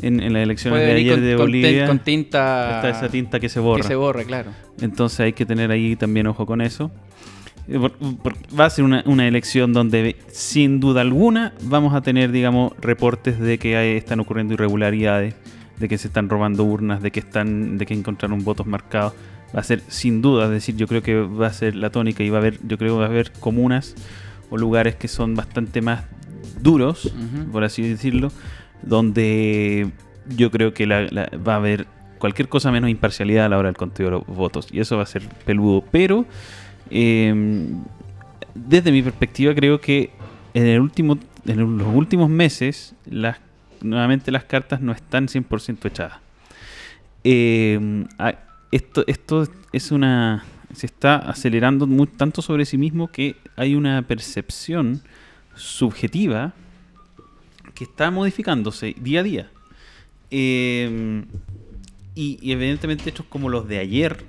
[0.01, 1.87] en, en las elecciones de ayer de Bolivia.
[1.87, 2.75] Con tinta.
[2.75, 3.81] Está esa tinta que se borra.
[3.81, 4.51] Que se borra, claro.
[4.81, 6.91] Entonces hay que tener ahí también ojo con eso.
[7.67, 12.73] Eh, va a ser una, una, elección donde sin duda alguna vamos a tener, digamos,
[12.81, 15.35] reportes de que están ocurriendo irregularidades,
[15.77, 19.13] de que se están robando urnas, de que están, de que encontraron votos marcados.
[19.55, 22.23] Va a ser sin duda, es decir, yo creo que va a ser la tónica
[22.23, 23.95] y va a haber, yo creo que va a haber comunas
[24.49, 26.05] o lugares que son bastante más
[26.61, 27.13] duros,
[27.51, 28.31] por así decirlo,
[28.83, 29.91] donde
[30.35, 31.87] yo creo que va a haber
[32.23, 34.69] cualquier cosa menos imparcialidad a la hora del conteo de los votos.
[34.71, 35.83] Y eso va a ser peludo.
[35.91, 36.25] Pero
[36.89, 37.83] em,
[38.55, 40.11] desde mi perspectiva creo que
[40.53, 43.39] en, el último, en los últimos meses las,
[43.81, 46.19] nuevamente las cartas no están 100% echadas.
[47.25, 48.07] Em,
[48.71, 50.45] esto, esto es una...
[50.73, 55.01] Se está acelerando tanto sobre sí mismo que hay una percepción
[55.55, 56.53] subjetiva
[57.73, 59.51] que está modificándose día a día.
[60.29, 61.25] Em,
[62.15, 64.23] y, evidentemente hechos como los de ayer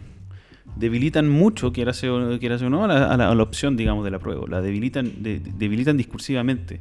[0.77, 4.45] debilitan mucho, ser, quiera o no, a la, a, la, opción, digamos, de la prueba.
[4.49, 6.81] La debilitan, debilitan discursivamente.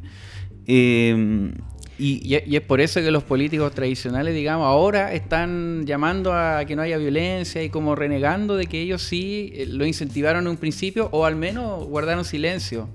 [0.65, 1.53] Em,
[1.99, 6.75] y, y, es por eso que los políticos tradicionales, digamos, ahora están llamando a que
[6.75, 10.57] no haya violencia y como renegando de que ellos sí eh, lo incentivaron en un
[10.57, 12.89] principio o al menos guardaron silencio.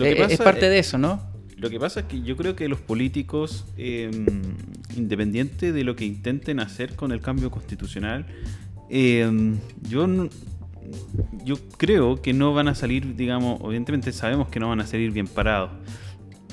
[0.00, 1.31] Eh, es parte de eso, ¿no?
[1.62, 4.10] Lo que pasa es que yo creo que los políticos, eh,
[4.96, 8.26] independiente de lo que intenten hacer con el cambio constitucional,
[8.90, 10.08] em, yo,
[11.44, 15.12] yo creo que no van a salir, digamos, evidentemente sabemos que no van a salir
[15.12, 15.70] bien parados.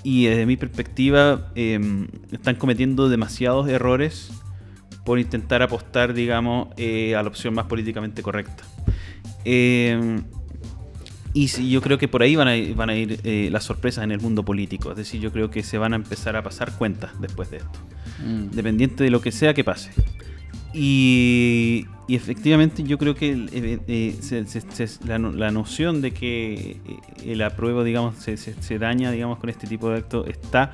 [0.03, 4.29] Y desde mi perspectiva, em, están cometiendo demasiados errores
[5.05, 8.63] por intentar apostar, digamos, eh, a la opción más políticamente correcta.
[11.33, 14.11] Y yo creo que por ahí van a, van a ir eh, las sorpresas en
[14.11, 14.91] el mundo político.
[14.91, 17.79] Es decir, yo creo que se van a empezar a pasar cuentas después de esto.
[18.25, 18.55] Mm.
[18.55, 19.91] Dependiente de lo que sea que pase.
[20.73, 24.45] Y, efectivamente yo creo que eh, eh,
[25.05, 26.77] la, noción de que
[27.25, 30.71] el apruebo, digamos, se, daña, digamos, con este tipo de actos está,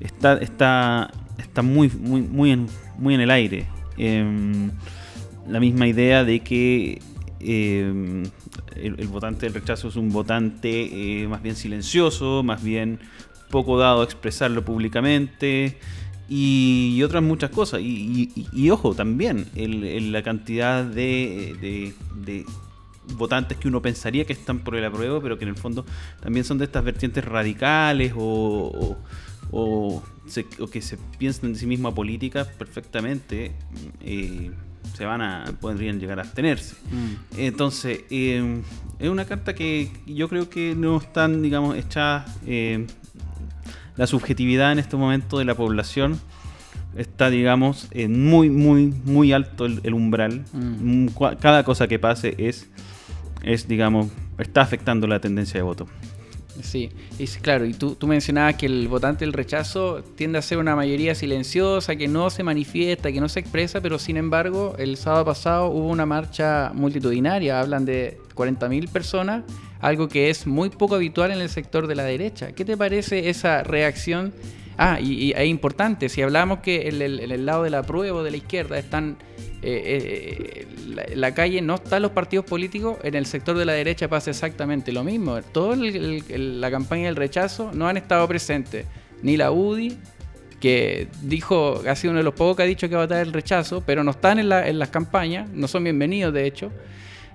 [0.00, 2.66] está, está, está muy, muy, muy, en,
[2.98, 3.66] muy en el aire.
[3.96, 4.70] Em,
[5.48, 7.00] la misma idea de que
[7.40, 8.22] eh,
[8.76, 12.98] el, votante del rechazo es un votante eh, más bien silencioso, más bien
[13.50, 15.78] poco dado a expresarlo públicamente
[16.28, 17.80] y, otras muchas cosas.
[17.82, 21.94] Y, ojo, también la cantidad de,
[23.16, 25.86] votantes que uno pensaría que están por el apruebo, pero que en el fondo
[26.20, 28.98] también son de estas vertientes radicales o,
[29.50, 30.02] o,
[30.70, 33.52] que se piensan en sí misma política perfectamente.
[34.00, 34.50] Eh,
[34.94, 36.76] se van a podrían llegar a abstenerse.
[36.90, 37.38] Mm.
[37.38, 38.62] Entonces, eh,
[38.98, 42.86] es una carta que yo creo que no están, digamos, hecha eh,
[43.96, 46.20] la subjetividad en este momento de la población
[46.96, 50.44] está, digamos, en muy, muy, muy alto el, umbral.
[50.52, 51.08] Mm,
[51.40, 52.68] cada cosa que pase es,
[53.42, 55.86] es, digamos, está afectando la tendencia de voto.
[56.62, 60.58] Sí, y claro, y tú, tú mencionabas que el votante del rechazo tiende a ser
[60.58, 64.96] una mayoría silenciosa, que no se manifiesta, que no se expresa, pero sin embargo, el
[64.96, 69.44] sábado pasado hubo una marcha multitudinaria, hablan de 40.000 personas,
[69.80, 72.52] algo que es muy poco habitual en el sector de la derecha.
[72.52, 74.32] ¿Qué te parece esa reacción?
[74.76, 78.36] Ah, y, es importante, si hablamos que en el, lado de la prueba de la
[78.36, 79.16] izquierda están
[79.62, 84.08] eh, eh, la, calle no están los partidos políticos, en el sector de la derecha
[84.08, 85.40] pasa exactamente lo mismo.
[85.42, 88.86] Toda la campaña del rechazo no han estado presentes,
[89.22, 89.96] ni la UDI,
[90.60, 93.26] que dijo, ha sido uno de los pocos que ha dicho que va a dar
[93.26, 96.72] el rechazo, pero no están en las campañas, no son bienvenidos de hecho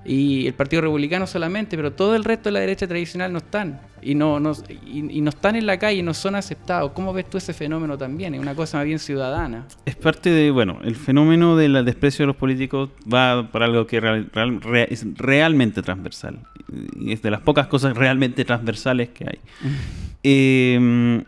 [0.05, 3.79] y el Partido Republicano solamente, pero todo el resto de la derecha tradicional no están.
[4.01, 4.51] Y no, no,
[4.85, 6.91] y, no están en la calle, no son aceptados.
[6.91, 8.35] ¿Cómo ves tú ese fenómeno también?
[8.35, 9.65] Es una cosa más bien ciudadana.
[9.85, 13.97] Es parte de, bueno, el fenómeno del desprecio de los políticos va para algo que
[14.89, 16.39] es realmente transversal.
[16.99, 19.39] Y es de las pocas cosas realmente transversales que hay.
[20.23, 21.23] eh,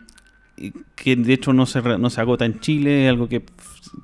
[0.94, 3.42] que de hecho no se, no se agota en Chile, algo que,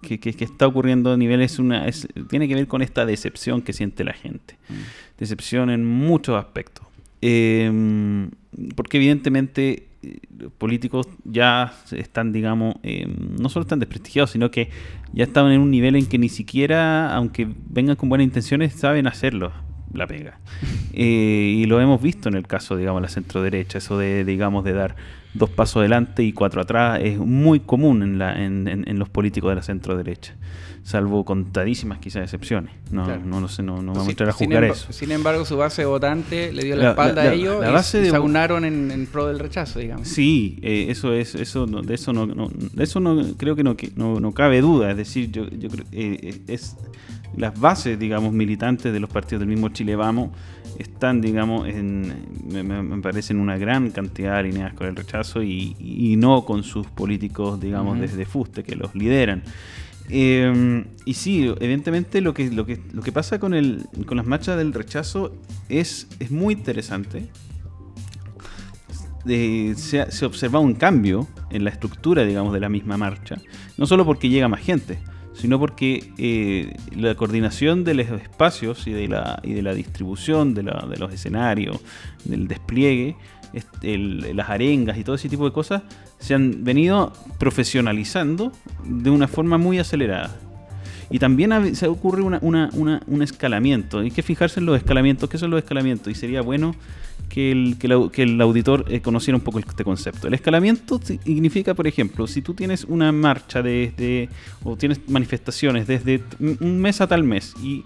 [0.08, 1.86] está ocurriendo a niveles, una,
[2.28, 4.56] tiene que ver con esta decepción que siente la gente.
[4.68, 4.74] Mm.
[5.18, 6.86] Decepción en muchos aspectos.
[7.20, 8.30] Em,
[8.74, 9.86] porque evidentemente
[10.36, 14.70] los políticos ya están, digamos, em, no solo están desprestigiados, sino que
[15.12, 19.06] ya estaban en un nivel en que ni siquiera, aunque vengan con buenas intenciones, saben
[19.06, 19.52] hacerlo
[19.92, 20.38] la pega.
[20.94, 24.26] Eh, y lo hemos visto en el caso, digamos, de la centro derecha, eso de,
[24.26, 24.94] digamos, de dar
[25.34, 29.50] dos pasos adelante y cuatro atrás es muy común en, la, en, en, los políticos
[29.50, 30.34] de la centro derecha,
[30.82, 32.74] salvo contadísimas quizás excepciones.
[32.90, 34.92] No, no, no, sé, no, no vamos a entrar a juzgar eso.
[34.92, 39.08] Sin embargo, su base votante le dio la, espalda a ellos y, se aunaron en,
[39.10, 40.08] pro del rechazo, digamos.
[40.08, 44.20] Sí, eh, eso es, eso de eso no, de eso no creo que no, no,
[44.20, 44.90] no cabe duda.
[44.90, 46.76] Es decir, yo, yo creo eh, eh, es
[47.36, 50.30] las bases, digamos, militantes de los partidos del mismo Chile Vamos
[50.78, 52.12] están, digamos, en,
[52.48, 57.60] me, me, parecen una gran cantidad alineadas con el rechazo y, no con sus políticos,
[57.60, 59.42] digamos, desde fuste, que los lideran.
[60.08, 64.26] Em, y sí, evidentemente lo que, lo que, lo que pasa con, el, con las
[64.26, 65.34] marchas del rechazo
[65.68, 67.28] es, es muy interesante.
[69.24, 69.74] se,
[70.10, 73.36] se observa un cambio en la estructura, digamos, de la misma marcha.
[73.76, 74.98] No solo porque llega más gente,
[75.42, 80.54] sino porque eh, la coordinación de los espacios y de la, y de la distribución
[80.54, 81.80] de, la, de los escenarios,
[82.24, 83.16] del despliegue,
[83.82, 85.82] las arengas y todo ese tipo de cosas
[86.20, 88.52] se han venido profesionalizando
[88.84, 90.38] de una forma muy acelerada.
[91.12, 92.40] Y también se ocurre una,
[92.72, 93.98] un escalamiento.
[93.98, 95.28] Hay que fijarse en los escalamientos.
[95.28, 96.10] ¿Qué son los escalamientos?
[96.10, 96.74] Y sería bueno
[97.28, 100.28] que el, auditor eh, conociera un poco este concepto.
[100.28, 104.28] El escalamiento significa, por ejemplo, si tú tienes una marcha desde,
[104.64, 107.84] o tienes manifestaciones desde un mes a tal mes y,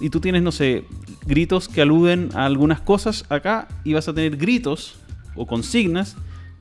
[0.00, 0.84] y tú tienes, no sé,
[1.26, 4.96] gritos que aluden a algunas cosas acá y vas a tener gritos
[5.36, 6.16] o consignas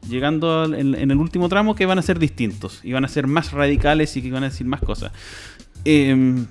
[0.08, 3.51] llegando en, el último tramo que van a ser distintos y van a ser más
[3.51, 5.12] radicales y que van a decir más cosas.
[5.89, 6.45] Eh,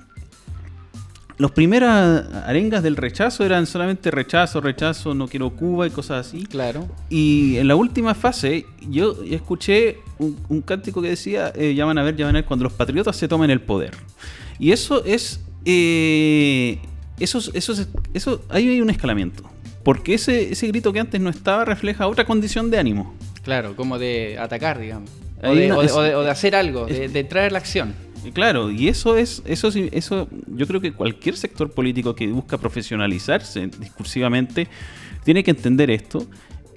[1.36, 6.46] los primeras arengas del rechazo eran solamente rechazo, rechazo, no quiero Cuba y cosas así.
[6.46, 6.88] Claro.
[7.10, 12.02] Y en la última fase yo escuché un, cántico que decía, eh, ya van a
[12.02, 13.92] ver, ya van a ver cuando los patriotas se tomen el poder.
[14.58, 15.40] Y eso es...
[15.66, 16.78] Eh,
[17.20, 17.74] eso, eso,
[18.14, 19.42] eso, ahí hay un escalamiento.
[19.82, 23.14] Porque ese, ese grito que antes no estaba refleja otra condición de ánimo.
[23.42, 25.10] Claro, como de atacar, digamos.
[25.42, 27.94] O de, hacer algo, de traer la acción.
[28.32, 33.68] Claro, y eso es, eso, eso, yo creo que cualquier sector político que busca profesionalizarse
[33.78, 34.68] discursivamente
[35.24, 36.26] tiene que entender esto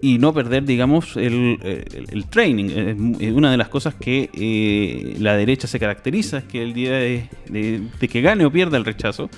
[0.02, 3.18] y no perder, digamos, el, training.
[3.20, 6.94] Es una de las cosas que eh, la derecha se caracteriza, es que el día
[6.94, 7.30] de,
[8.00, 9.30] que gane o pierda el rechazo,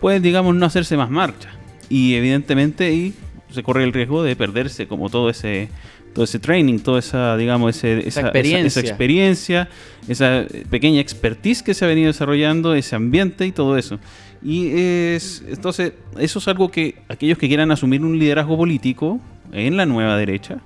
[0.00, 1.50] puede, digamos, no hacerse más marcha.
[1.88, 3.14] Y evidentemente y
[3.50, 5.68] se corre el riesgo de perderse como todo ese
[6.14, 9.68] todo ese training, toda esa, digamos, esa, experiencia.
[10.08, 13.98] esa, pequeña expertise que se ha venido desarrollando, ese ambiente y todo eso.
[14.42, 19.20] Y es, entonces, eso es algo que aquellos que quieran asumir un liderazgo político
[19.52, 20.60] en la nueva derecha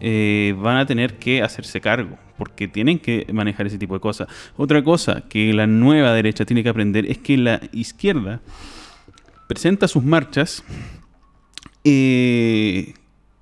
[0.00, 4.28] eh, van a tener que hacerse cargo, porque tienen que manejar ese tipo de cosas.
[4.56, 8.40] Otra cosa que la nueva derecha tiene que aprender es que la izquierda
[9.46, 10.64] presenta sus marchas
[11.84, 12.94] eh,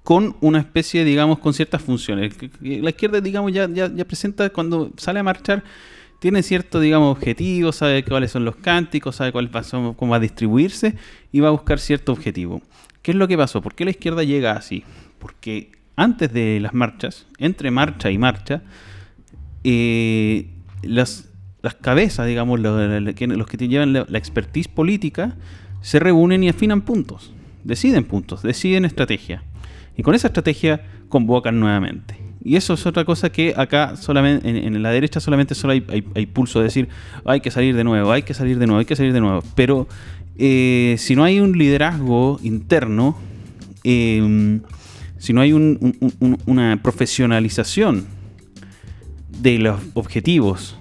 [0.08, 2.34] con una especie, digamos, con ciertas funciones.
[2.62, 5.62] La izquierda, digamos, ya, ya, ya presenta cuando sale a marchar
[6.18, 9.62] tiene cierto, digamos, objetivo, sabe cuáles son los cánticos, sabe cuál va,
[9.94, 10.94] cómo va a distribuirse
[11.30, 12.62] y va a buscar cierto objetivo.
[13.02, 13.60] ¿Qué es lo que pasó?
[13.60, 14.82] ¿Por qué la izquierda llega así?
[15.18, 18.62] Porque antes de las marchas, entre marcha y marcha,
[19.62, 20.46] eh,
[20.80, 21.28] las,
[21.82, 25.36] cabezas, digamos, los, que llevan la, la expertise política,
[25.82, 29.42] se reúnen y afinan puntos, deciden puntos, deciden estrategia.
[29.98, 32.16] Y con esa estrategia convocan nuevamente.
[32.42, 36.60] Y eso es otra cosa que acá solamente en, la derecha solamente solo hay, pulso
[36.60, 36.88] de decir
[37.24, 39.42] hay que salir de nuevo, hay que salir de nuevo, hay que salir de nuevo.
[39.56, 39.88] Pero
[40.38, 43.18] eh, si no hay un liderazgo interno,
[43.82, 44.60] em,
[45.18, 48.06] si no hay una profesionalización
[49.40, 50.78] de los objetivos,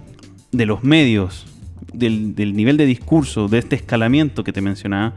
[0.51, 1.47] de los medios,
[1.91, 5.15] del nivel de discurso, de este escalamiento que te mencionaba,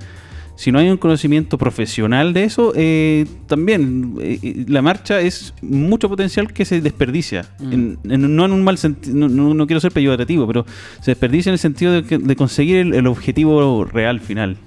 [0.60, 5.54] si no hay un conocimiento profesional de eso, eh, también eh, eh, la marcha es
[5.62, 7.46] mucho potencial que se desperdicia.
[7.60, 7.94] Mm.
[8.02, 10.66] no en un mal sentido, no, quiero ser peyorativo, pero
[11.00, 14.58] se desperdicia en el sentido de, conseguir el, objetivo real final.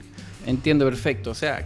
[0.48, 1.30] Entiendo perfecto.
[1.30, 1.64] O sea,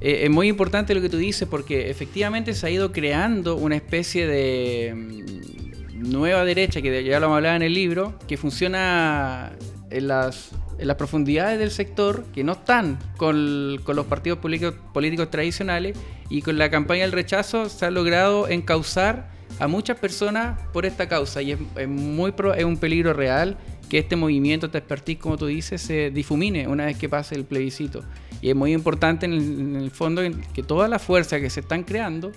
[0.00, 4.26] es muy importante lo que tú dices porque efectivamente se ha ido creando una especie
[4.26, 9.52] de mm, nueva derecha, que ya lo hablaba en el libro, que funciona
[9.90, 10.50] en las
[10.80, 15.96] en las profundidades del sector que no están con, los partidos políticos, tradicionales
[16.28, 21.08] y con la campaña del rechazo se ha logrado encauzar a muchas personas por esta
[21.08, 21.58] causa y es,
[21.88, 23.58] muy es un peligro real
[23.90, 27.44] que este movimiento, esta expertise, como tú dices, se difumine una vez que pase el
[27.44, 28.04] plebiscito.
[28.40, 30.22] Y es muy importante en el fondo
[30.54, 32.30] que todas las fuerzas que se están creando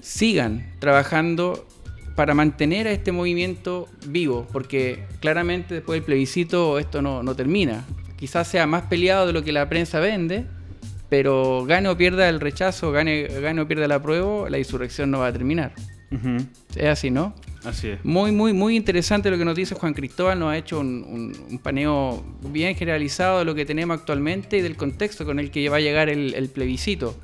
[0.00, 1.66] sigan trabajando
[2.18, 7.84] para mantener a este movimiento vivo, porque claramente después del plebiscito esto no, termina.
[8.16, 10.44] Quizás sea más peleado de lo que la prensa vende,
[11.08, 15.20] pero gane o pierda el rechazo, gane, gane o pierda la prueba, la insurrección no
[15.20, 15.72] va a terminar.
[16.74, 17.36] Es así, ¿no?
[17.62, 18.04] Así es.
[18.04, 20.40] Muy, muy, muy interesante lo que nos dice Juan Cristóbal.
[20.40, 25.24] Nos ha hecho un, paneo bien generalizado de lo que tenemos actualmente y del contexto
[25.24, 27.16] con el que va a llegar el, el plebiscito.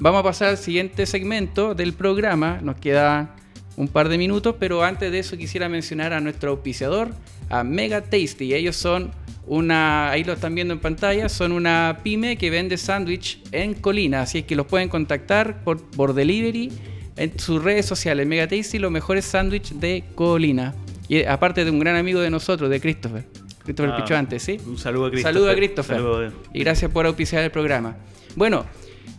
[0.00, 2.58] Vamos a pasar al siguiente segmento del programa.
[2.62, 3.36] Nos queda
[3.80, 7.08] un par de minutos, pero antes de eso quisiera mencionar a nuestro auspiciador,
[7.48, 8.52] a Mega Tasty.
[8.52, 9.10] Ellos son
[9.46, 14.20] una, ahí lo están viendo en pantalla, son una pyme que vende sándwich en Colina,
[14.20, 16.70] así es que los pueden contactar por, por delivery
[17.16, 18.26] en sus redes sociales.
[18.26, 20.74] Mega Tasty, los mejores sándwiches de Colina.
[21.08, 23.24] Y aparte de un gran amigo de nosotros, de Christopher.
[23.64, 24.60] Christopher ah, antes, ¿sí?
[24.66, 25.34] Un saludo a Christopher.
[25.34, 26.32] Saludo a Christopher.
[26.52, 27.96] Y gracias por auspiciar el programa.
[28.36, 28.66] Bueno,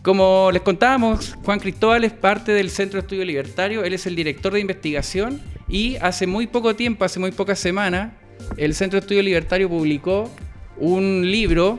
[0.02, 4.16] como les contábamos, Juan Cristóbal es parte del Centro de Estudio Libertario, él es el
[4.16, 8.12] director de investigación y hace muy poco tiempo, hace muy pocas semanas,
[8.56, 10.28] el Centro de Estudio Libertario publicó
[10.76, 11.78] un libro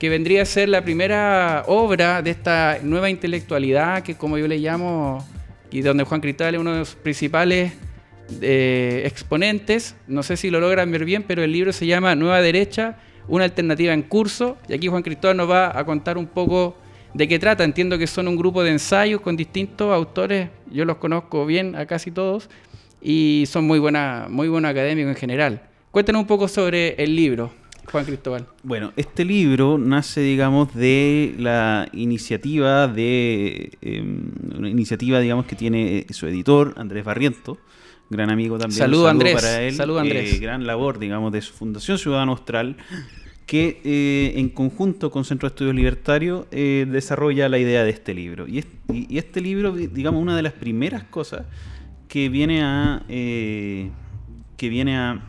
[0.00, 4.58] que vendría a ser la primera obra de esta nueva intelectualidad que como yo le
[4.58, 5.24] llamo,
[5.70, 7.72] y donde Juan Cristóbal es uno de los principales
[8.40, 12.42] eh, exponentes, no sé si lo logran ver bien, pero el libro se llama Nueva
[12.42, 12.98] Derecha,
[13.28, 16.76] una alternativa en curso, y aquí Juan Cristóbal nos va a contar un poco
[17.14, 17.62] ¿De qué trata?
[17.62, 21.86] Entiendo que son un grupo de ensayos con distintos autores, yo los conozco bien a
[21.86, 22.50] casi todos,
[23.00, 25.62] y son muy, buena, muy buenos académicos en general.
[25.92, 27.52] Cuéntanos un poco sobre el libro,
[27.92, 28.48] Juan Cristóbal.
[28.64, 36.06] Bueno, este libro nace, digamos, de la iniciativa de em, una iniciativa, digamos, que tiene
[36.10, 37.58] su editor Andrés Barriento,
[38.10, 38.76] gran amigo también.
[38.76, 39.34] Saludo, Andrés.
[39.34, 39.74] Para él.
[39.74, 40.34] Saludo Andrés.
[40.34, 42.76] Eh, gran labor, digamos, de su Fundación Ciudadano Austral
[43.46, 48.14] que eh, en conjunto con Centro de Estudios Libertarios eh, desarrolla la idea de este
[48.14, 48.46] libro.
[48.48, 48.64] Y,
[49.16, 51.46] este libro, digamos, una de las primeras cosas
[52.08, 53.90] que viene a eh,
[54.56, 55.22] que viene a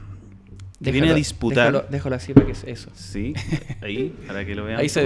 [0.81, 1.89] que viene a disputar.
[1.89, 2.91] Déjalo, así para que es eso.
[2.93, 3.33] Sí,
[3.81, 4.79] ahí, para que lo vean.
[4.79, 5.03] Ahí se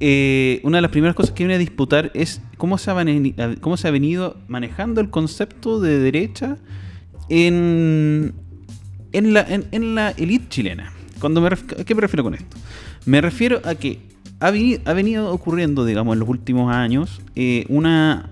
[0.00, 0.60] ve.
[0.62, 2.96] una de las primeras cosas que viene a disputar es cómo se ha,
[3.60, 6.56] cómo se ha venido manejando el concepto de derecha
[7.28, 8.34] en,
[9.12, 10.92] en, la, en la élite chilena.
[11.20, 12.56] Cuando me ¿A qué me refiero con esto?
[13.06, 14.00] Me refiero a que
[14.40, 18.30] ha, venido ocurriendo, digamos, en los últimos años eh, una,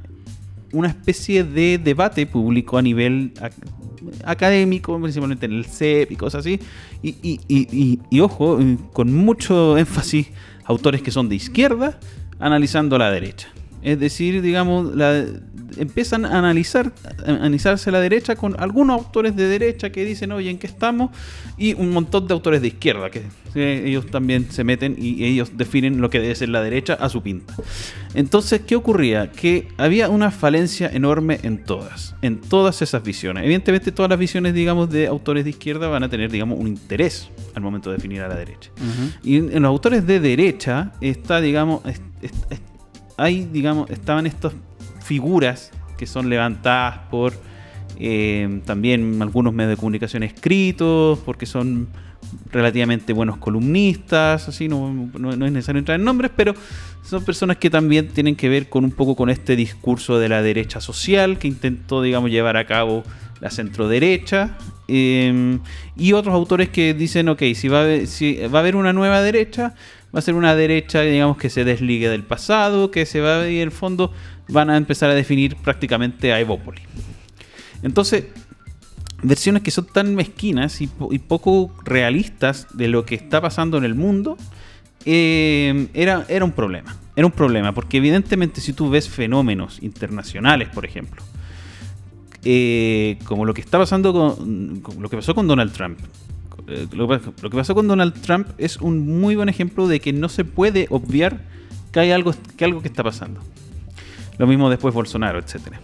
[0.73, 3.33] una especie de debate público a nivel
[4.25, 6.61] académico, principalmente en el CEP y cosas así,
[7.03, 10.29] y, ojo, eh, con mucho énfasis,
[10.65, 11.99] autores que son de izquierda
[12.39, 13.49] analizando la derecha.
[13.83, 14.95] Es decir, digamos,
[15.77, 16.93] empiezan a analizar,
[17.27, 21.11] a analizarse la derecha con algunos autores de derecha que dicen, oye, ¿en qué estamos?
[21.57, 23.23] Y un montón de autores de izquierda, que
[23.57, 27.23] ellos también se meten y ellos definen lo que debe ser la derecha a su
[27.23, 27.55] pinta.
[28.15, 29.31] Entonces, ¿qué ocurría?
[29.31, 33.45] Que había una falencia enorme en todas, en todas esas visiones.
[33.45, 37.29] Evidentemente, todas las visiones, digamos, de autores de izquierda van a tener, digamos, un interés
[37.55, 38.71] al momento de definir a la derecha.
[39.23, 41.83] Y en, los autores de derecha está, digamos,
[43.17, 44.53] hay, digamos, estaban estas
[45.07, 47.33] figuras que son levantadas por
[47.99, 51.89] eh, también algunos medios de comunicación escritos, porque son
[52.51, 56.55] relativamente buenos columnistas, así no, no, es necesario entrar en nombres, pero
[57.03, 60.43] son personas que también tienen que ver con un poco con este discurso de la
[60.43, 63.05] derecha social que intentó, digamos, llevar a cabo
[63.41, 64.57] la centro derecha
[64.89, 65.61] em,
[65.95, 69.23] y otros autores que dicen, ok, si va, a si va a haber una nueva
[69.23, 69.75] derecha,
[70.17, 73.57] va a ser una derecha, digamos, que se desligue del pasado, que se va y
[73.57, 74.15] en el fondo
[74.49, 76.81] van a empezar a definir prácticamente a Evópoli.
[77.83, 78.25] Entonces,
[79.23, 83.95] versiones que son tan mezquinas y, poco realistas de lo que está pasando en el
[83.95, 84.39] mundo,
[85.05, 86.97] eh, era, era un problema.
[87.15, 91.23] Era un problema, porque evidentemente si tú ves fenómenos internacionales, por ejemplo,
[92.43, 95.99] eh, como lo que está pasando con, lo que pasó con Donald Trump.
[96.67, 100.45] Lo, que pasó con Donald Trump es un muy buen ejemplo de que no se
[100.45, 101.41] puede obviar
[101.93, 103.41] que hay algo que, algo que está pasando.
[104.39, 105.81] Lo mismo después Bolsonaro, etcétera.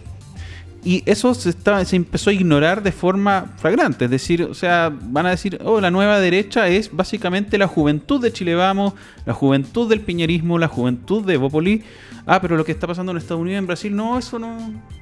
[0.85, 4.05] Y eso se, se empezó a ignorar de forma flagrante.
[4.05, 8.21] Es decir, o sea, van a decir, oh, la nueva derecha es básicamente la juventud
[8.21, 8.93] de Chile Vamos,
[9.25, 11.83] la juventud del piñerismo, la juventud de Bopoli.
[12.25, 14.57] Ah, pero lo que está pasando en Estados Unidos y en Brasil, no, eso no,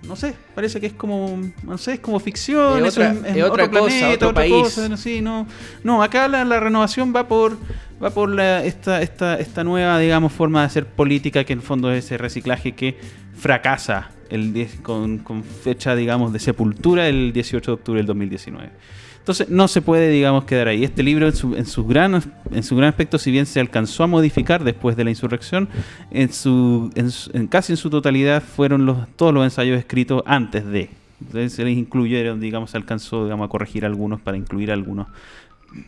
[0.08, 3.70] no sé, parece que es como, no sé, es como ficción, es, otra, es, otra
[3.70, 4.76] cosa, otro país.
[5.22, 5.46] no,
[5.84, 7.58] no, acá la, la, renovación va por,
[8.04, 12.18] va por la, esta, esta, nueva, forma de hacer política que en fondo es ese
[12.18, 12.98] reciclaje que
[13.36, 14.12] fracasa
[14.82, 18.70] con, fecha, de sepultura el 18 de octubre del 2019.
[19.20, 20.84] Entonces no se puede, digamos, quedar ahí.
[20.84, 24.98] Este libro en su, en su, gran, aspecto, si bien se alcanzó a modificar después
[24.98, 25.70] de la insurrección,
[26.10, 26.90] en, su,
[27.50, 30.90] casi en su totalidad fueron los, todos los ensayos escritos antes de.
[31.20, 35.06] Entonces se les incluyeron, digamos, se alcanzó a corregir algunos para incluir algunos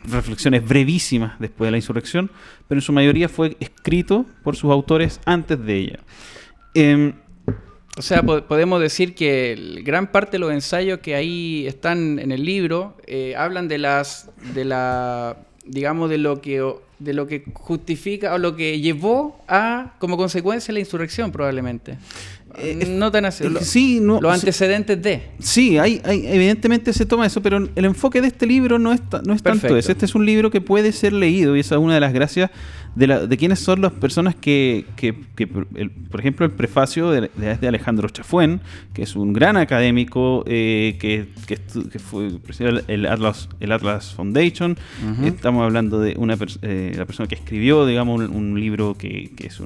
[0.04, 2.30] reflexiones brevísimas después de la insurrección,
[2.68, 5.98] pero en su mayoría fue escrito por sus autores antes de ella.
[6.74, 7.14] Eh,
[7.96, 12.44] o sea, podemos decir que gran parte de los ensayos que ahí están en el
[12.44, 16.60] libro eh, hablan de las, de la, digamos, de lo que
[16.98, 21.98] de lo que justifica o lo que llevó a como consecuencia la insurrección probablemente.
[22.58, 23.44] Eh, no tan así.
[23.60, 25.22] sí, no, los antecedentes de.
[25.38, 29.00] Sí, hay, hay, evidentemente se toma eso, pero el enfoque de este libro no es,
[29.24, 29.92] no es tanto eso.
[29.92, 32.50] Este es un libro que puede ser leído y esa es una de las gracias
[32.94, 37.68] de, la, de quiénes son las personas que, que, por ejemplo, el prefacio de, de,
[37.68, 38.60] Alejandro Chafuén,
[38.92, 42.28] que es un gran académico eh, que, que, fue
[42.88, 44.76] el Atlas, el Atlas Foundation.
[45.24, 49.60] Estamos hablando de una eh, la persona que escribió, digamos, un, libro que, es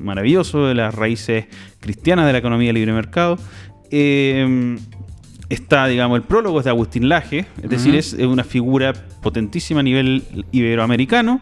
[0.00, 1.46] maravilloso de las raíces
[1.80, 3.38] cristianas de la economía libre mercado.
[3.90, 4.76] Eh,
[5.48, 8.92] está, digamos, el prólogo es de Agustín Laje, es decir, es una figura
[9.22, 11.40] potentísima a nivel iberoamericano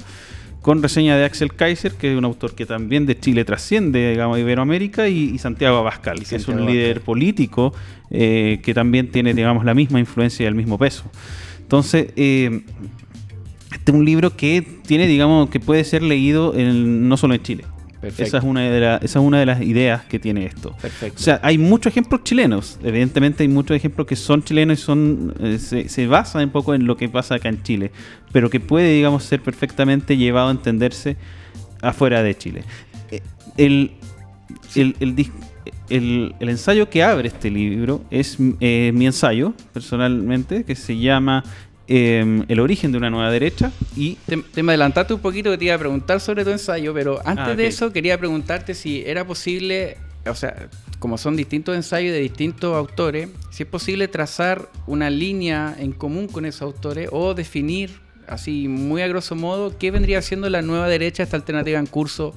[0.67, 4.37] con reseña de Axel Kaiser, que es un autor que también de Chile trasciende, digamos,
[4.41, 7.73] Iberoamérica, y, Santiago Abascal, que es un líder político
[8.11, 11.05] eh, que también tiene, digamos, la misma influencia y el mismo peso.
[11.61, 12.63] Entonces, eh,
[13.73, 17.65] este es un libro que tiene, digamos, que puede ser leído no solo en Chile,
[18.03, 20.75] esa es, una de esa es una de las ideas que tiene esto.
[21.15, 22.79] O sea, hay muchos ejemplos chilenos.
[22.83, 26.87] Evidentemente hay muchos ejemplos que son chilenos y son eh, se, basan un poco en
[26.87, 27.91] lo que pasa acá en Chile,
[28.33, 31.17] pero que puede, digamos, ser perfectamente llevado a entenderse
[31.83, 32.65] afuera de Chile.
[33.11, 33.21] Eh,
[33.57, 33.93] el,
[35.89, 41.45] el, ensayo que abre este libro es eh, mi ensayo, personalmente, que se llama
[41.89, 44.17] Em, el origen de una nueva derecha y...
[44.27, 47.47] Te, me adelantaste un poquito que te iba a preguntar sobre tu ensayo, pero antes
[47.47, 50.69] ah, de eso quería preguntarte si era posible, o sea,
[50.99, 56.27] como son distintos ensayos de distintos autores, si es posible trazar una línea en común
[56.27, 60.89] con esos autores o definir, así muy a grosso modo, qué vendría siendo la nueva
[60.89, 62.35] derecha, esta alternativa en curso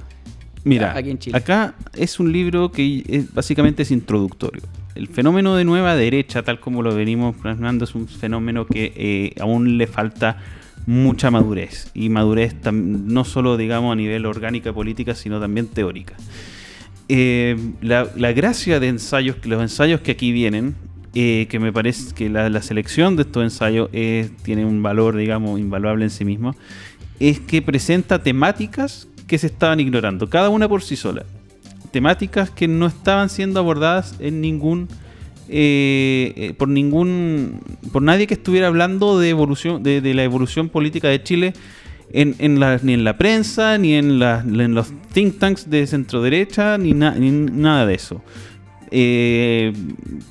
[0.63, 1.35] Mira, aquí en Chile.
[1.35, 4.61] Acá es un libro que básicamente es introductorio
[4.95, 9.41] el fenómeno de nueva derecha, tal como lo venimos plasmando, es un fenómeno que eh,
[9.41, 10.37] aún le falta
[10.85, 11.91] mucha madurez.
[11.93, 16.15] Y madurez no solo, digamos, a nivel orgánica política, sino también teórica.
[17.07, 20.75] Eh, la, gracia de ensayos, los ensayos que aquí vienen,
[21.15, 26.05] eh, que me parece que la, selección de estos ensayos tiene un valor, digamos, invaluable
[26.05, 26.55] en sí mismo,
[27.19, 31.23] es que presenta temáticas que se estaban ignorando, cada una por sí sola
[31.91, 34.87] temáticas que no estaban siendo abordadas en ningún
[35.47, 37.61] eh, eh, por ningún
[37.91, 41.53] por nadie que estuviera hablando de evolución de, la evolución política de Chile
[42.11, 46.21] en, en la, ni en la prensa ni en, en los think tanks de centro
[46.21, 48.21] derecha ni, ni nada de eso.
[48.91, 49.73] Eh,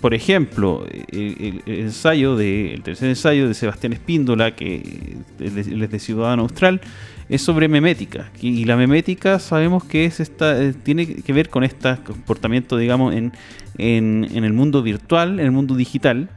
[0.01, 5.55] por ejemplo, el, ensayo de, el tercer ensayo de Sebastián Espíndola, que es
[5.91, 6.81] de Ciudadano Austral,
[7.29, 8.31] es sobre memética.
[8.41, 13.15] Y, la memética sabemos que es esta, eh, tiene que ver con este comportamiento, digamos,
[13.15, 13.33] en,
[13.77, 16.31] en, en el mundo virtual, en el mundo digital,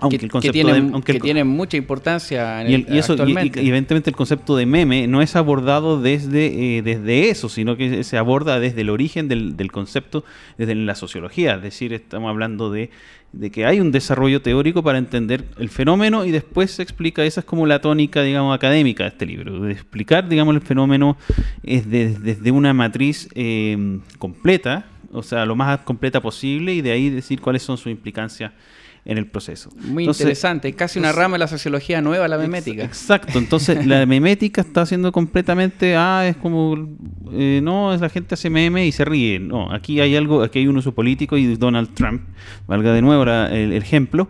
[0.00, 4.56] aunque el concepto tiene, aunque tiene mucha importancia en y, eso, y, evidentemente el concepto
[4.56, 8.90] de meme no es abordado desde, eh, desde eso, sino que se aborda desde el
[8.90, 10.24] origen del, del, concepto,
[10.58, 11.54] desde la sociología.
[11.54, 12.90] Es decir, estamos hablando de,
[13.38, 17.40] de, que hay un desarrollo teórico para entender el fenómeno y después se explica, esa
[17.40, 21.16] es como la tónica, digamos, académica de este libro, de explicar, digamos, el fenómeno
[21.62, 27.10] es desde una matriz eh, completa, o sea, lo más completa posible y de ahí
[27.10, 28.52] decir cuáles son sus implicancias
[29.04, 29.70] en el proceso.
[29.76, 32.84] Muy interesante, casi una rama de la sociología nueva, la memética.
[32.84, 36.88] exacto, entonces la memética está siendo completamente, ah, es como,
[37.32, 39.38] eh, no, es la gente hace meme y se ríe.
[39.38, 42.22] No, aquí hay algo, aquí hay un uso político y Donald Trump,
[42.66, 44.28] valga de nuevo el, ejemplo,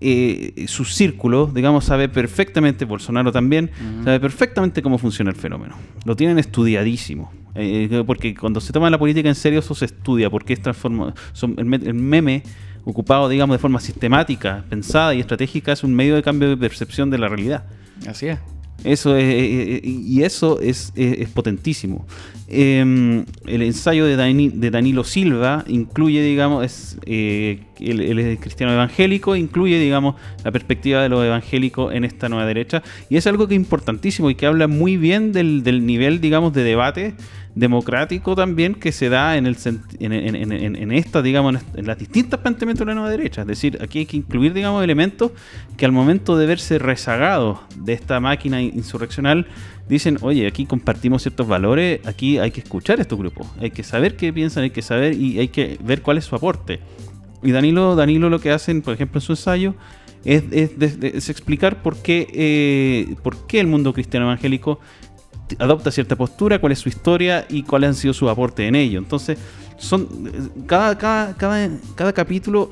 [0.00, 3.70] eh, su círculo, digamos, sabe perfectamente, Bolsonaro también,
[4.04, 5.76] sabe perfectamente cómo funciona el fenómeno.
[6.04, 7.32] Lo tienen estudiadísimo.
[7.56, 11.14] Eh, porque cuando se toma la política en serio, eso se estudia, porque es transforma,
[11.32, 12.44] son, el meme
[12.84, 17.10] ocupado, digamos, de forma sistemática, pensada y estratégica, es un medio de cambio de percepción
[17.10, 17.64] de la realidad.
[18.06, 18.38] Así es.
[18.84, 20.92] Eso es, eh, eh, y eso es,
[21.34, 22.06] potentísimo.
[22.48, 29.36] Em, el ensayo de, de, Danilo Silva incluye, digamos, es, eh, él, es cristiano evangélico,
[29.36, 32.82] incluye, digamos, la perspectiva de lo evangélico en esta nueva derecha.
[33.08, 36.52] Y es algo que es importantísimo y que habla muy bien del, del nivel, digamos,
[36.52, 37.14] de debate
[37.54, 39.56] democrático también que se da en, el,
[39.98, 43.42] en, en, en esta, digamos, en las distintas planteamientos de la nueva derecha.
[43.42, 45.32] Es decir, aquí hay que incluir, digamos, elementos
[45.76, 49.46] que al momento de verse rezagados de esta máquina insurreccional,
[49.88, 53.82] dicen, oye, aquí compartimos ciertos valores, aquí hay que escuchar a estos grupos, hay que
[53.82, 56.78] saber qué piensan, hay que saber y hay que ver cuál es su aporte.
[57.42, 59.74] Y Danilo, Danilo lo que hacen, por ejemplo, en su ensayo,
[60.24, 64.80] es, es, explicar por qué, eh, por qué el mundo cristiano evangélico
[65.58, 68.98] adopta cierta postura, cuál es su historia y cuáles han sido sus aportes en ello.
[68.98, 69.38] Entonces,
[69.78, 70.08] son
[70.66, 72.70] cada, cada, cada, cada capítulo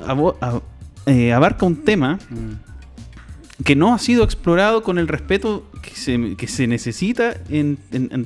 [1.07, 3.65] eh, abarca un tema mm.
[3.65, 8.25] que no ha sido explorado con el respeto que se, que se necesita en, en,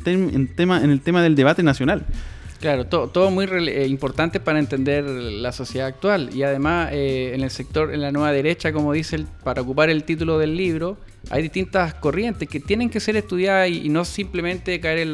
[0.48, 2.04] tema, en el tema del debate nacional.
[2.62, 7.50] Claro, todo, muy eh, importante para entender la sociedad actual y además eh, en el
[7.50, 10.96] sector, en la nueva derecha, como dice, para ocupar el título del libro,
[11.30, 15.12] hay distintas corrientes que tienen que ser estudiadas y, no simplemente caer en,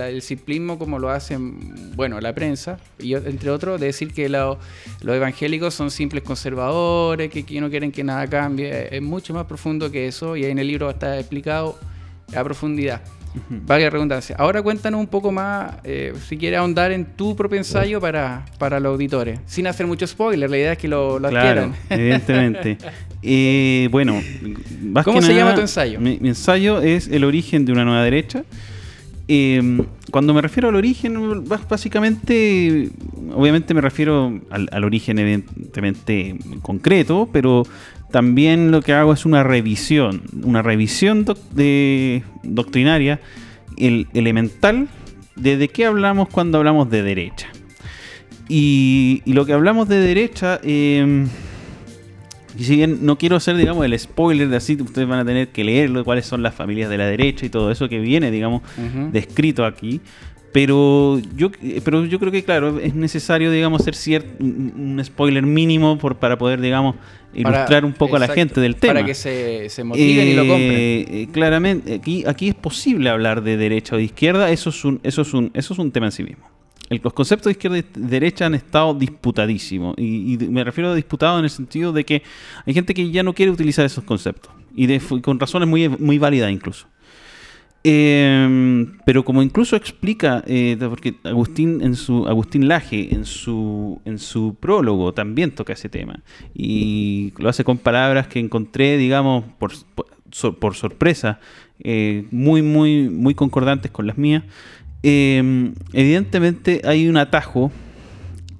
[0.00, 4.56] el simplismo como lo hacen, bueno, la prensa, y entre otros, de decir que los
[5.02, 8.94] evangélicos son simples conservadores, que, que no quieren que nada cambie.
[8.96, 11.76] Es mucho más profundo que eso y ahí en el libro está explicado
[12.36, 13.02] a profundidad.
[13.48, 14.36] Vaya redundancia.
[14.38, 18.78] Ahora cuéntanos un poco más, eh, si quieres ahondar en tu propio ensayo para, para
[18.80, 22.78] los auditores, sin hacer mucho spoiler, la idea es que lo, lo claro, evidentemente.
[23.26, 24.20] Eh, bueno,
[25.02, 25.98] ¿cómo se llama tu ensayo?
[25.98, 28.44] Mi, ensayo es El origen de una nueva derecha.
[29.26, 32.90] Em, cuando me refiero al origen, básicamente,
[33.34, 37.62] obviamente me refiero al, al origen evidentemente concreto, pero
[38.14, 43.18] también lo que hago es una revisión, una revisión de, doctrinaria,
[43.76, 44.86] el, elemental,
[45.34, 47.48] de, de qué hablamos cuando hablamos de derecha.
[48.48, 51.26] Y, lo que hablamos de derecha, eh,
[52.56, 55.64] si bien no quiero hacer, digamos, el spoiler de así, ustedes van a tener que
[55.64, 58.62] leerlo, cuáles son las familias de la derecha y todo eso que viene, digamos,
[59.10, 60.00] descrito aquí.
[60.54, 61.50] Pero yo,
[61.84, 66.38] pero yo creo que, claro, es necesario, digamos, hacer cierto, un spoiler mínimo por, para
[66.38, 66.94] poder, digamos,
[67.34, 68.94] ilustrar un poco a la gente del tema.
[68.94, 70.70] Para que se, se motiven y lo compren.
[70.70, 74.84] Eh, eh, claramente, aquí, aquí es posible hablar de derecha o de izquierda, eso es
[74.84, 76.48] un, eso es un, eso es un tema en sí mismo.
[76.88, 79.96] los conceptos de izquierda y derecha han estado disputadísimos.
[79.98, 82.22] Y, me refiero a disputado en el sentido de que
[82.64, 84.52] hay gente que ya no quiere utilizar esos conceptos.
[84.76, 84.86] Y
[85.20, 86.86] con razones muy, muy válidas incluso.
[87.86, 94.18] Em, pero como incluso explica, eh, porque Agustín en su Agustín Laje en su en
[94.18, 96.22] su prólogo también toca ese tema
[96.54, 99.72] y lo hace con palabras que encontré, digamos, por,
[100.58, 101.40] por, sorpresa,
[101.78, 104.44] eh, muy muy muy concordantes con las mías.
[105.02, 107.70] Em, evidentemente hay un atajo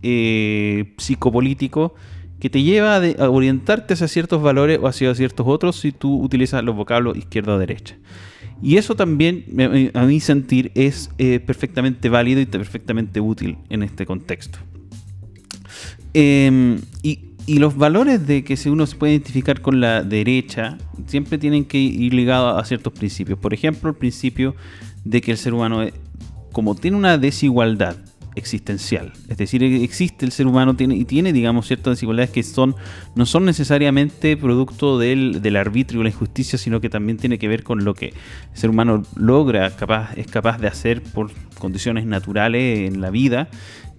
[0.03, 1.95] eh, psicopolítico
[2.41, 6.63] que te lleva a, orientarte hacia ciertos valores o hacia ciertos otros si tú utilizas
[6.63, 7.97] los vocablos izquierda o derecha.
[8.65, 9.45] Y eso también,
[9.93, 14.59] a mi sentir, es eh, perfectamente válido y perfectamente útil en este contexto.
[16.15, 21.37] Em, y, los valores de que si uno se puede identificar con la derecha siempre
[21.37, 23.39] tienen que ir ligados a ciertos principios.
[23.39, 24.57] Por ejemplo, el principio
[25.05, 25.93] de que el ser humano, eh,
[26.51, 27.99] como tiene una desigualdad
[28.37, 29.13] existencial.
[29.29, 32.75] Es decir, existe el ser humano tiene, y tiene, digamos, ciertas desigualdades que son,
[33.15, 37.49] no son necesariamente producto del, del arbitrio o la injusticia, sino que también tiene que
[37.49, 42.07] ver con lo que el ser humano logra, capaz, es capaz de hacer por condiciones
[42.07, 43.49] naturales en la vida.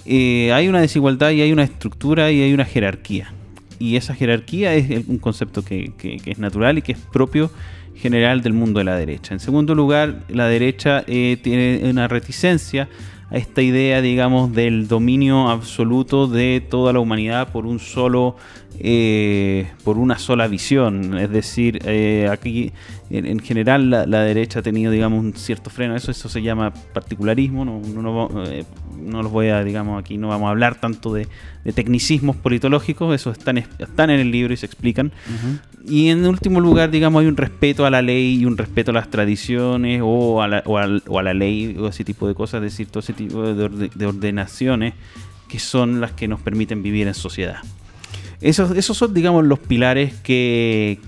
[0.05, 3.33] Eh, hay una desigualdad y hay una estructura y hay una jerarquía.
[3.79, 7.51] Y esa jerarquía es un concepto que, que, es natural y que es propio
[7.95, 9.33] general del mundo de la derecha.
[9.33, 12.87] En segundo lugar, la derecha eh, tiene una reticencia
[13.29, 18.35] a esta idea, digamos, del dominio absoluto de toda la humanidad por un solo
[18.79, 21.17] eh, por una sola visión.
[21.17, 22.71] Es decir, eh, aquí
[23.09, 25.95] en, general la, derecha ha tenido, digamos, un cierto freno.
[25.95, 27.65] Eso, eso se llama particularismo.
[27.65, 28.65] No, no, eh,
[28.99, 31.27] no, los voy a, digamos, aquí no vamos a hablar tanto de,
[31.73, 33.13] tecnicismos politológicos.
[33.15, 35.11] Eso están, están en el libro y se explican.
[35.87, 38.93] Y en último lugar, digamos, hay un respeto a la ley y un respeto a
[38.93, 42.63] las tradiciones o a la, o a, la ley o ese tipo de cosas.
[42.63, 44.93] Es decir, todo ese tipo de ordenaciones
[45.47, 47.59] que son las que nos permiten vivir en sociedad.
[48.41, 50.99] Esos, esos son, digamos, los pilares que,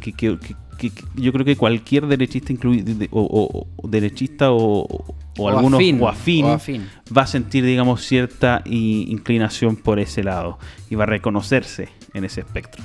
[1.16, 2.54] yo creo que cualquier derechista,
[3.12, 5.16] o, derechista o,
[5.48, 10.60] algunos afín, va a sentir, digamos, cierta inclinación por ese lado
[10.90, 12.84] y va a reconocerse en ese espectro.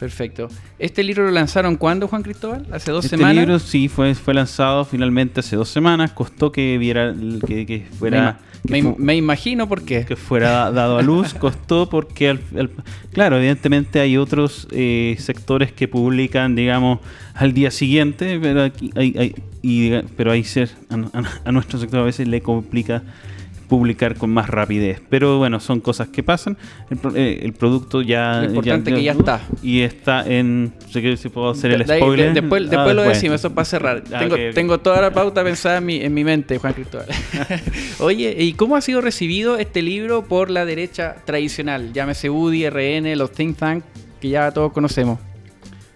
[0.00, 0.48] Perfecto.
[0.78, 2.66] ¿Este libro lo lanzaron cuándo, Juan Cristóbal?
[2.72, 3.32] ¿Hace dos semanas?
[3.32, 6.12] Este libro sí fue, fue lanzado finalmente hace dos semanas.
[6.12, 7.14] Costó que viera
[7.46, 8.38] que, fuera.
[8.64, 10.06] Me, imagino por qué.
[10.06, 11.34] Que fuera dado a luz.
[11.38, 12.38] costó porque,
[13.12, 17.00] claro, evidentemente hay otros eh, sectores que publican, digamos,
[17.34, 19.34] al día siguiente, pero aquí hay,
[20.16, 20.70] pero ahí ser,
[21.44, 23.02] a nuestro sector a veces le complica
[23.70, 25.00] publicar con más rapidez.
[25.08, 26.58] Pero bueno, son cosas que pasan.
[26.90, 28.40] El, eh, producto ya.
[28.40, 29.40] Lo importante que ya está.
[29.62, 30.64] Y está en.
[30.64, 32.34] No sé si puedo hacer el spoiler.
[32.34, 34.02] después, después lo decimos, eso para cerrar.
[34.12, 37.06] Ah, tengo, tengo toda la pauta pensada en mi, en mi mente, Juan Cristóbal.
[38.00, 41.92] Oye, ¿y cómo ha sido recibido este libro por la derecha tradicional?
[41.92, 43.84] Llámese UDI, RN, los think tank
[44.20, 45.29] que ya todos conocemos.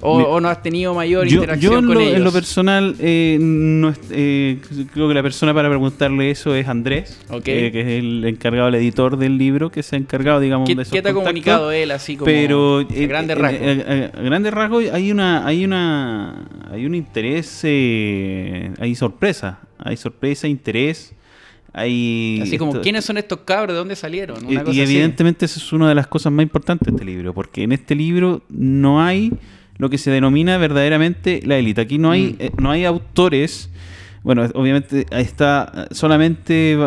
[0.01, 2.17] O, no has tenido mayor interacción con ellos?
[2.17, 4.59] en lo personal, eh, no, eh,
[4.93, 9.17] creo que la persona para preguntarle eso es Andrés, que es el encargado, el editor
[9.17, 11.91] del libro, que se ha encargado, digamos, ¿Qué, de esos ¿Qué te ha comunicado él
[11.91, 13.61] así como Pero, a grandes rasgos?
[13.63, 20.49] a grandes rasgos hay una, hay una, hay un interés, eh, hay sorpresa, hay sorpresa,
[20.49, 21.15] interés.
[21.77, 23.75] Hay así como, ¿quiénes son estos cabros?
[23.75, 24.39] ¿De dónde salieron?
[24.49, 27.73] y, evidentemente eso es una de las cosas más importantes de este libro, porque en
[27.73, 29.33] este libro no hay
[29.77, 31.81] lo que se denomina verdaderamente la élite.
[31.81, 32.37] Aquí no hay, mm.
[32.39, 33.71] eh, no hay autores.
[34.23, 36.79] Bueno, obviamente ahí está solamente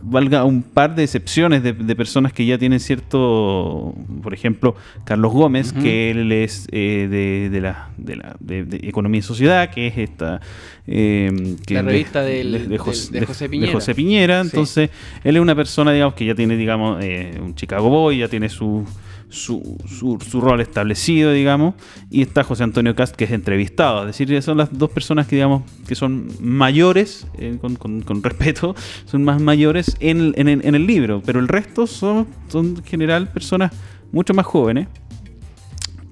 [0.00, 5.72] valga un par de excepciones de, personas que ya tienen cierto, por ejemplo, Carlos Gómez,
[5.72, 10.40] que él es eh, de, la, de, la de, Economía y Sociedad, que es esta...
[10.86, 13.72] Eh, la revista de, José, Piñera.
[13.72, 14.40] José Piñera.
[14.40, 14.90] Entonces,
[15.24, 17.04] él es una persona, digamos, que ya tiene, digamos,
[17.42, 18.86] un Chicago Boy, ya tiene su
[19.28, 21.74] su, su, rol establecido, digamos,
[22.10, 24.08] y está José Antonio Cast, que es entrevistado.
[24.08, 28.74] Es decir, son las dos personas que, digamos, que son mayores, eh, con, con, respeto,
[29.04, 33.28] son más mayores en, en, en, el libro, pero el resto son, son en general
[33.28, 33.72] personas
[34.12, 34.88] mucho más jóvenes.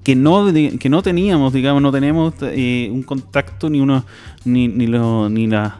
[0.03, 4.05] Que no, que no teníamos, digamos, no tenemos eh, un contacto ni uno,
[4.45, 5.79] ni, ni, lo, ni la,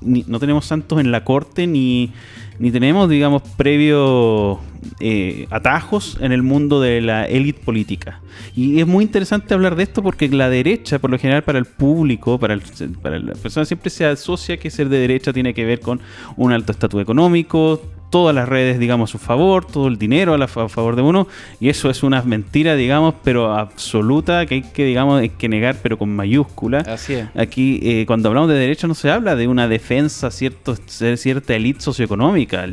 [0.00, 2.12] ni, no tenemos santos en la corte, ni,
[2.58, 4.58] ni tenemos, digamos, previos
[5.00, 8.20] eh, atajos en el mundo de la élite política.
[8.54, 11.64] Y es muy interesante hablar de esto porque la derecha, por lo general, para el
[11.64, 12.58] público, para,
[13.02, 16.00] para la persona, siempre se asocia que ser de derecha tiene que ver con
[16.36, 17.80] un alto estatus económico,
[18.14, 21.26] todas las redes, digamos, a su favor, todo el dinero a, favor de uno,
[21.58, 25.78] y eso es una mentira, digamos, pero absoluta, que hay que, digamos, hay que negar,
[25.82, 26.78] pero con mayúscula.
[26.86, 27.26] Así es.
[27.34, 31.80] Aquí, eh, cuando hablamos de derecho, no se habla de una defensa, cierto, cierta élite
[31.80, 32.68] socioeconómica.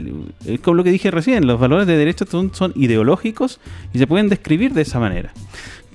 [0.45, 3.59] Es como lo que dije recién, los valores de derecho son, son ideológicos
[3.95, 5.33] y se pueden describir de esa manera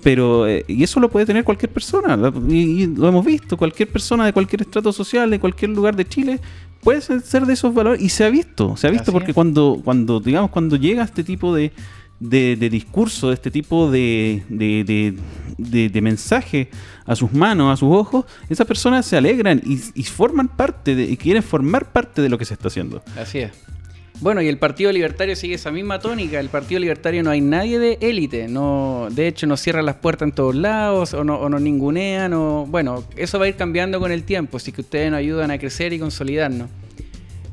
[0.06, 2.16] pero eh, y eso lo puede tener cualquier persona
[2.48, 6.38] y, lo hemos visto cualquier persona de cualquier estrato social de cualquier lugar de Chile
[6.86, 10.20] puede ser de esos valores y se ha visto se ha visto porque cuando cuando
[10.20, 11.72] digamos cuando llega este tipo de,
[12.20, 16.70] de, discurso, de este tipo de, de, mensaje
[17.04, 21.02] a sus manos, a sus ojos, esas personas se alegran y, y forman parte, de,
[21.04, 23.02] y quieren formar parte de lo que se está haciendo.
[23.16, 23.50] Así es.
[24.20, 26.40] Bueno, y el Partido Libertario sigue esa misma tónica.
[26.40, 28.48] El Partido Libertario no hay nadie de élite.
[28.48, 32.32] No, de hecho, nos cierran las puertas en todos lados o, no, o nos ningunean.
[32.32, 35.50] O, bueno, eso va a ir cambiando con el tiempo, así que ustedes nos ayudan
[35.50, 36.68] a crecer y consolidarnos.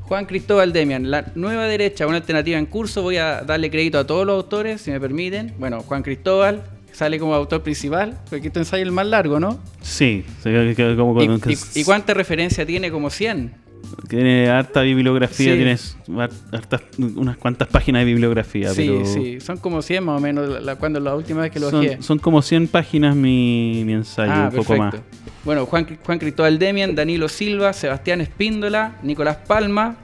[0.04, 3.02] Juan Cristóbal Demian, la nueva derecha, una alternativa en curso.
[3.02, 5.54] Voy a darle crédito a todos los autores, si me permiten.
[5.58, 9.60] Bueno, Juan Cristóbal sale como autor principal, porque este ensayo es el más largo, ¿no?
[9.82, 12.92] Sí, como, ¿Y, y, y cuánta referencia tiene?
[12.92, 13.63] Como 100.
[14.08, 18.74] Tiene harta bibliografía, tienes unas cuantas páginas de bibliografía.
[18.74, 21.70] Sí, sí, son como 100 más o menos la, cuando la última vez que lo
[21.70, 24.96] son, Son como 100 páginas mi, mi ensayo, ah, un poco más.
[25.44, 29.98] Bueno, Juan, Juan Cristóbal Demian, Danilo Silva, Sebastián Espíndola, Nicolás Palma,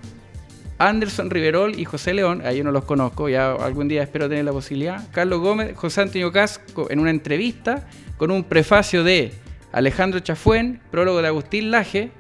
[0.80, 4.46] Anderson Riverol y José León, ahí yo no los conozco, ya algún día espero tener
[4.46, 5.08] la posibilidad.
[5.12, 9.34] Carlos Gómez, José Antonio Casco en una entrevista con un prefacio de
[9.72, 12.12] Alejandro Chafuen, prólogo de Agustín Laje,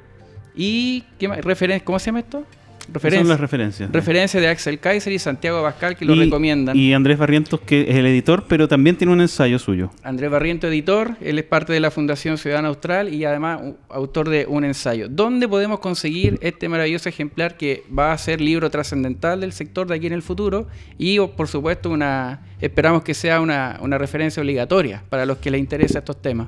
[0.59, 1.39] ¿Y qué más?
[1.85, 2.43] ¿Cómo se llama esto?
[2.91, 3.21] Referencias.
[3.21, 3.91] Son las referencias.
[3.91, 6.75] Referencias de Axel Kaiser y Santiago Bascal que lo recomiendan.
[6.75, 9.91] Y Andrés Barrientos, que es el editor, pero también tiene un ensayo suyo.
[10.03, 14.47] Andrés Barrientos, editor, él es parte de la Fundación Ciudadana Austral y además autor de
[14.47, 15.07] un ensayo.
[15.07, 19.95] ¿Dónde podemos conseguir este maravilloso ejemplar que va a ser libro trascendental del sector de
[19.95, 20.67] aquí en el futuro?
[20.97, 25.99] Y por supuesto, una esperamos que sea una, referencia obligatoria para los que les interesa
[25.99, 26.47] estos temas.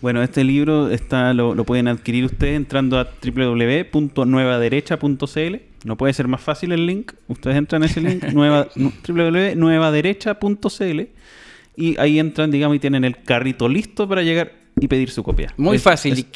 [0.00, 6.28] Bueno, este libro está lo, lo pueden adquirir ustedes entrando a www.nuevaderecha.cl no puede ser
[6.28, 7.12] más fácil el link.
[7.28, 11.00] Ustedes entran en ese link, nueva, www.nuevaderecha.cl
[11.74, 15.52] y ahí entran, digamos, y tienen el carrito listo para llegar y pedir su copia.
[15.56, 16.26] Muy fácil.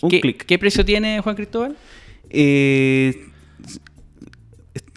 [0.47, 1.77] ¿Qué, precio tiene Juan Cristóbal?
[2.31, 3.27] Eh,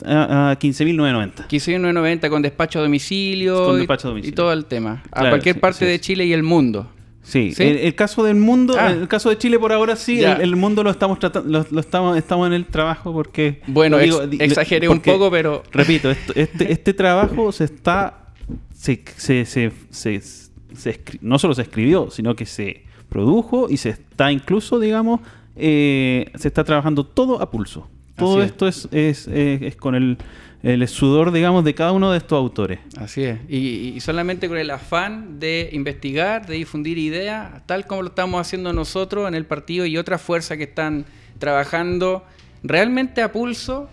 [0.05, 1.47] a, 15.990.
[1.47, 4.33] 15.990 con despacho a domicilio, con despacho a domicilio.
[4.33, 5.03] Y, todo el tema.
[5.11, 6.89] A cualquier parte de Chile y el mundo.
[7.21, 8.91] Sí, El, caso del mundo, ah.
[8.91, 12.47] el caso de Chile por ahora sí, el, mundo lo estamos tratando, lo, estamos, estamos
[12.47, 13.61] en el trabajo porque...
[13.67, 15.61] Bueno, exageré un poco, pero...
[15.71, 18.33] Repito, este, este trabajo se está...
[18.73, 24.31] Se, se, se, se, no solo se escribió, sino que se produjo y se está
[24.31, 25.19] incluso, digamos,
[25.55, 27.89] eh, se está trabajando todo a pulso.
[28.19, 30.17] Todo esto es, es, es con el
[30.61, 32.79] el sudor, digamos, de cada uno de estos autores.
[32.97, 33.39] Así es.
[33.49, 38.73] Y, solamente con el afán de investigar, de difundir ideas, tal como lo estamos haciendo
[38.73, 41.05] nosotros en el partido y otras fuerzas que están
[41.37, 42.25] trabajando
[42.61, 43.89] realmente a pulso,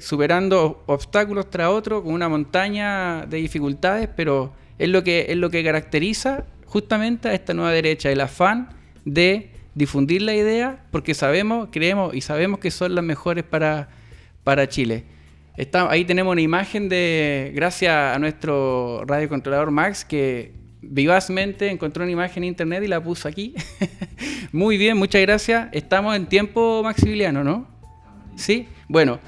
[0.00, 5.48] superando obstáculos tras otros, con una montaña de dificultades, pero es lo que, es lo
[5.48, 8.68] que caracteriza justamente a esta nueva derecha, el afán
[9.06, 13.88] de difundir la idea, porque sabemos, creemos y sabemos que son las mejores para,
[14.44, 15.04] para Chile
[15.88, 22.44] ahí tenemos una imagen de, gracias a nuestro radiocontrolador Max, que vivazmente encontró una imagen
[22.44, 23.54] en internet y la puso aquí.
[24.52, 25.68] Muy bien, muchas gracias.
[25.72, 27.66] Estamos en tiempo Maximiliano, ¿no?
[28.36, 29.18] Sí, bueno.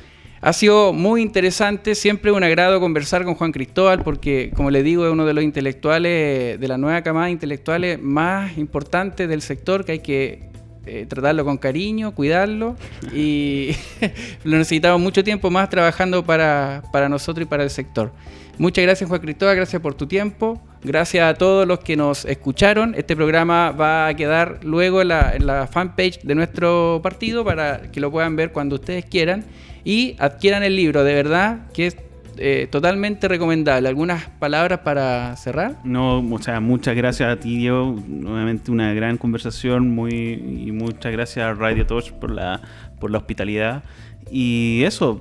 [0.44, 5.06] Ha sido muy interesante, siempre un agrado conversar con Juan Cristóbal porque, como le digo,
[5.06, 9.86] es uno de los intelectuales, de la nueva camada de intelectuales más importantes del sector
[9.86, 10.50] que hay que
[10.84, 12.76] eh, tratarlo con cariño, cuidarlo
[13.14, 13.70] y
[14.44, 18.12] lo necesitamos mucho tiempo más trabajando para, nosotros y para el sector.
[18.58, 22.94] Muchas gracias Juan Cristóbal, gracias por tu tiempo, gracias a todos los que nos escucharon.
[22.98, 27.90] Este programa va a quedar luego en la, en la fanpage de nuestro partido para
[27.90, 29.46] que lo puedan ver cuando ustedes quieran
[29.84, 31.96] y adquieran el libro, de verdad que es
[32.36, 33.88] eh, totalmente recomendable.
[33.88, 35.76] ¿Algunas palabras para cerrar?
[35.84, 36.22] No, o
[36.60, 37.96] muchas gracias a ti, Diego.
[38.08, 42.60] Nuevamente una gran conversación muy, y muchas gracias a Radio Touch por la,
[42.98, 43.84] por la hospitalidad.
[44.30, 45.20] Y eso,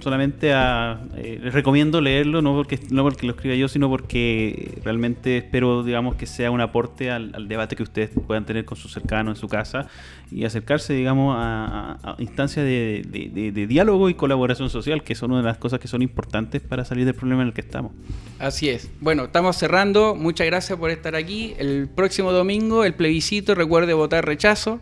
[0.00, 5.38] solamente eh, les recomiendo leerlo, no porque, no porque lo escriba yo, sino porque realmente
[5.38, 9.36] espero, digamos, que sea un aporte al, debate que ustedes puedan tener con sus cercanos
[9.36, 9.88] en su casa
[10.30, 15.58] y acercarse, digamos, a, instancias de, diálogo y colaboración social, que son una de las
[15.58, 17.92] cosas que son importantes para salir del problema en el que estamos.
[18.38, 18.90] Así es.
[19.00, 20.14] Bueno, estamos cerrando.
[20.14, 21.54] Muchas gracias por estar aquí.
[21.58, 24.80] El próximo domingo, el plebiscito, recuerde votar rechazo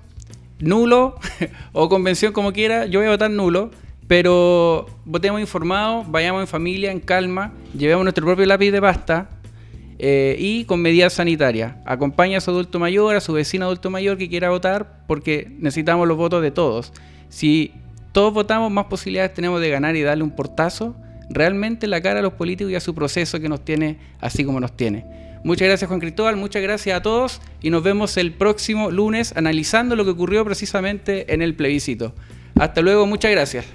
[0.60, 1.16] nulo
[1.72, 3.70] o convención como quiera, yo voy a votar nulo,
[4.06, 9.30] pero votemos informados, vayamos en familia, en calma, llevemos nuestro propio lápiz de pasta
[9.98, 11.74] eh, y con medidas sanitarias.
[11.86, 16.06] Acompaña a su adulto mayor, a su vecino adulto mayor que quiera votar, porque necesitamos
[16.06, 16.92] los votos de todos.
[17.28, 17.72] Si
[18.12, 20.94] todos votamos, más posibilidades tenemos de ganar y darle un portazo
[21.30, 24.60] realmente la cara a los políticos y a su proceso que nos tiene así como
[24.60, 25.23] nos tiene.
[25.44, 29.94] Muchas gracias Juan Cristóbal, muchas gracias a todos y nos vemos el próximo lunes analizando
[29.94, 32.14] lo que ocurrió precisamente en el plebiscito.
[32.58, 33.66] Hasta luego, muchas gracias.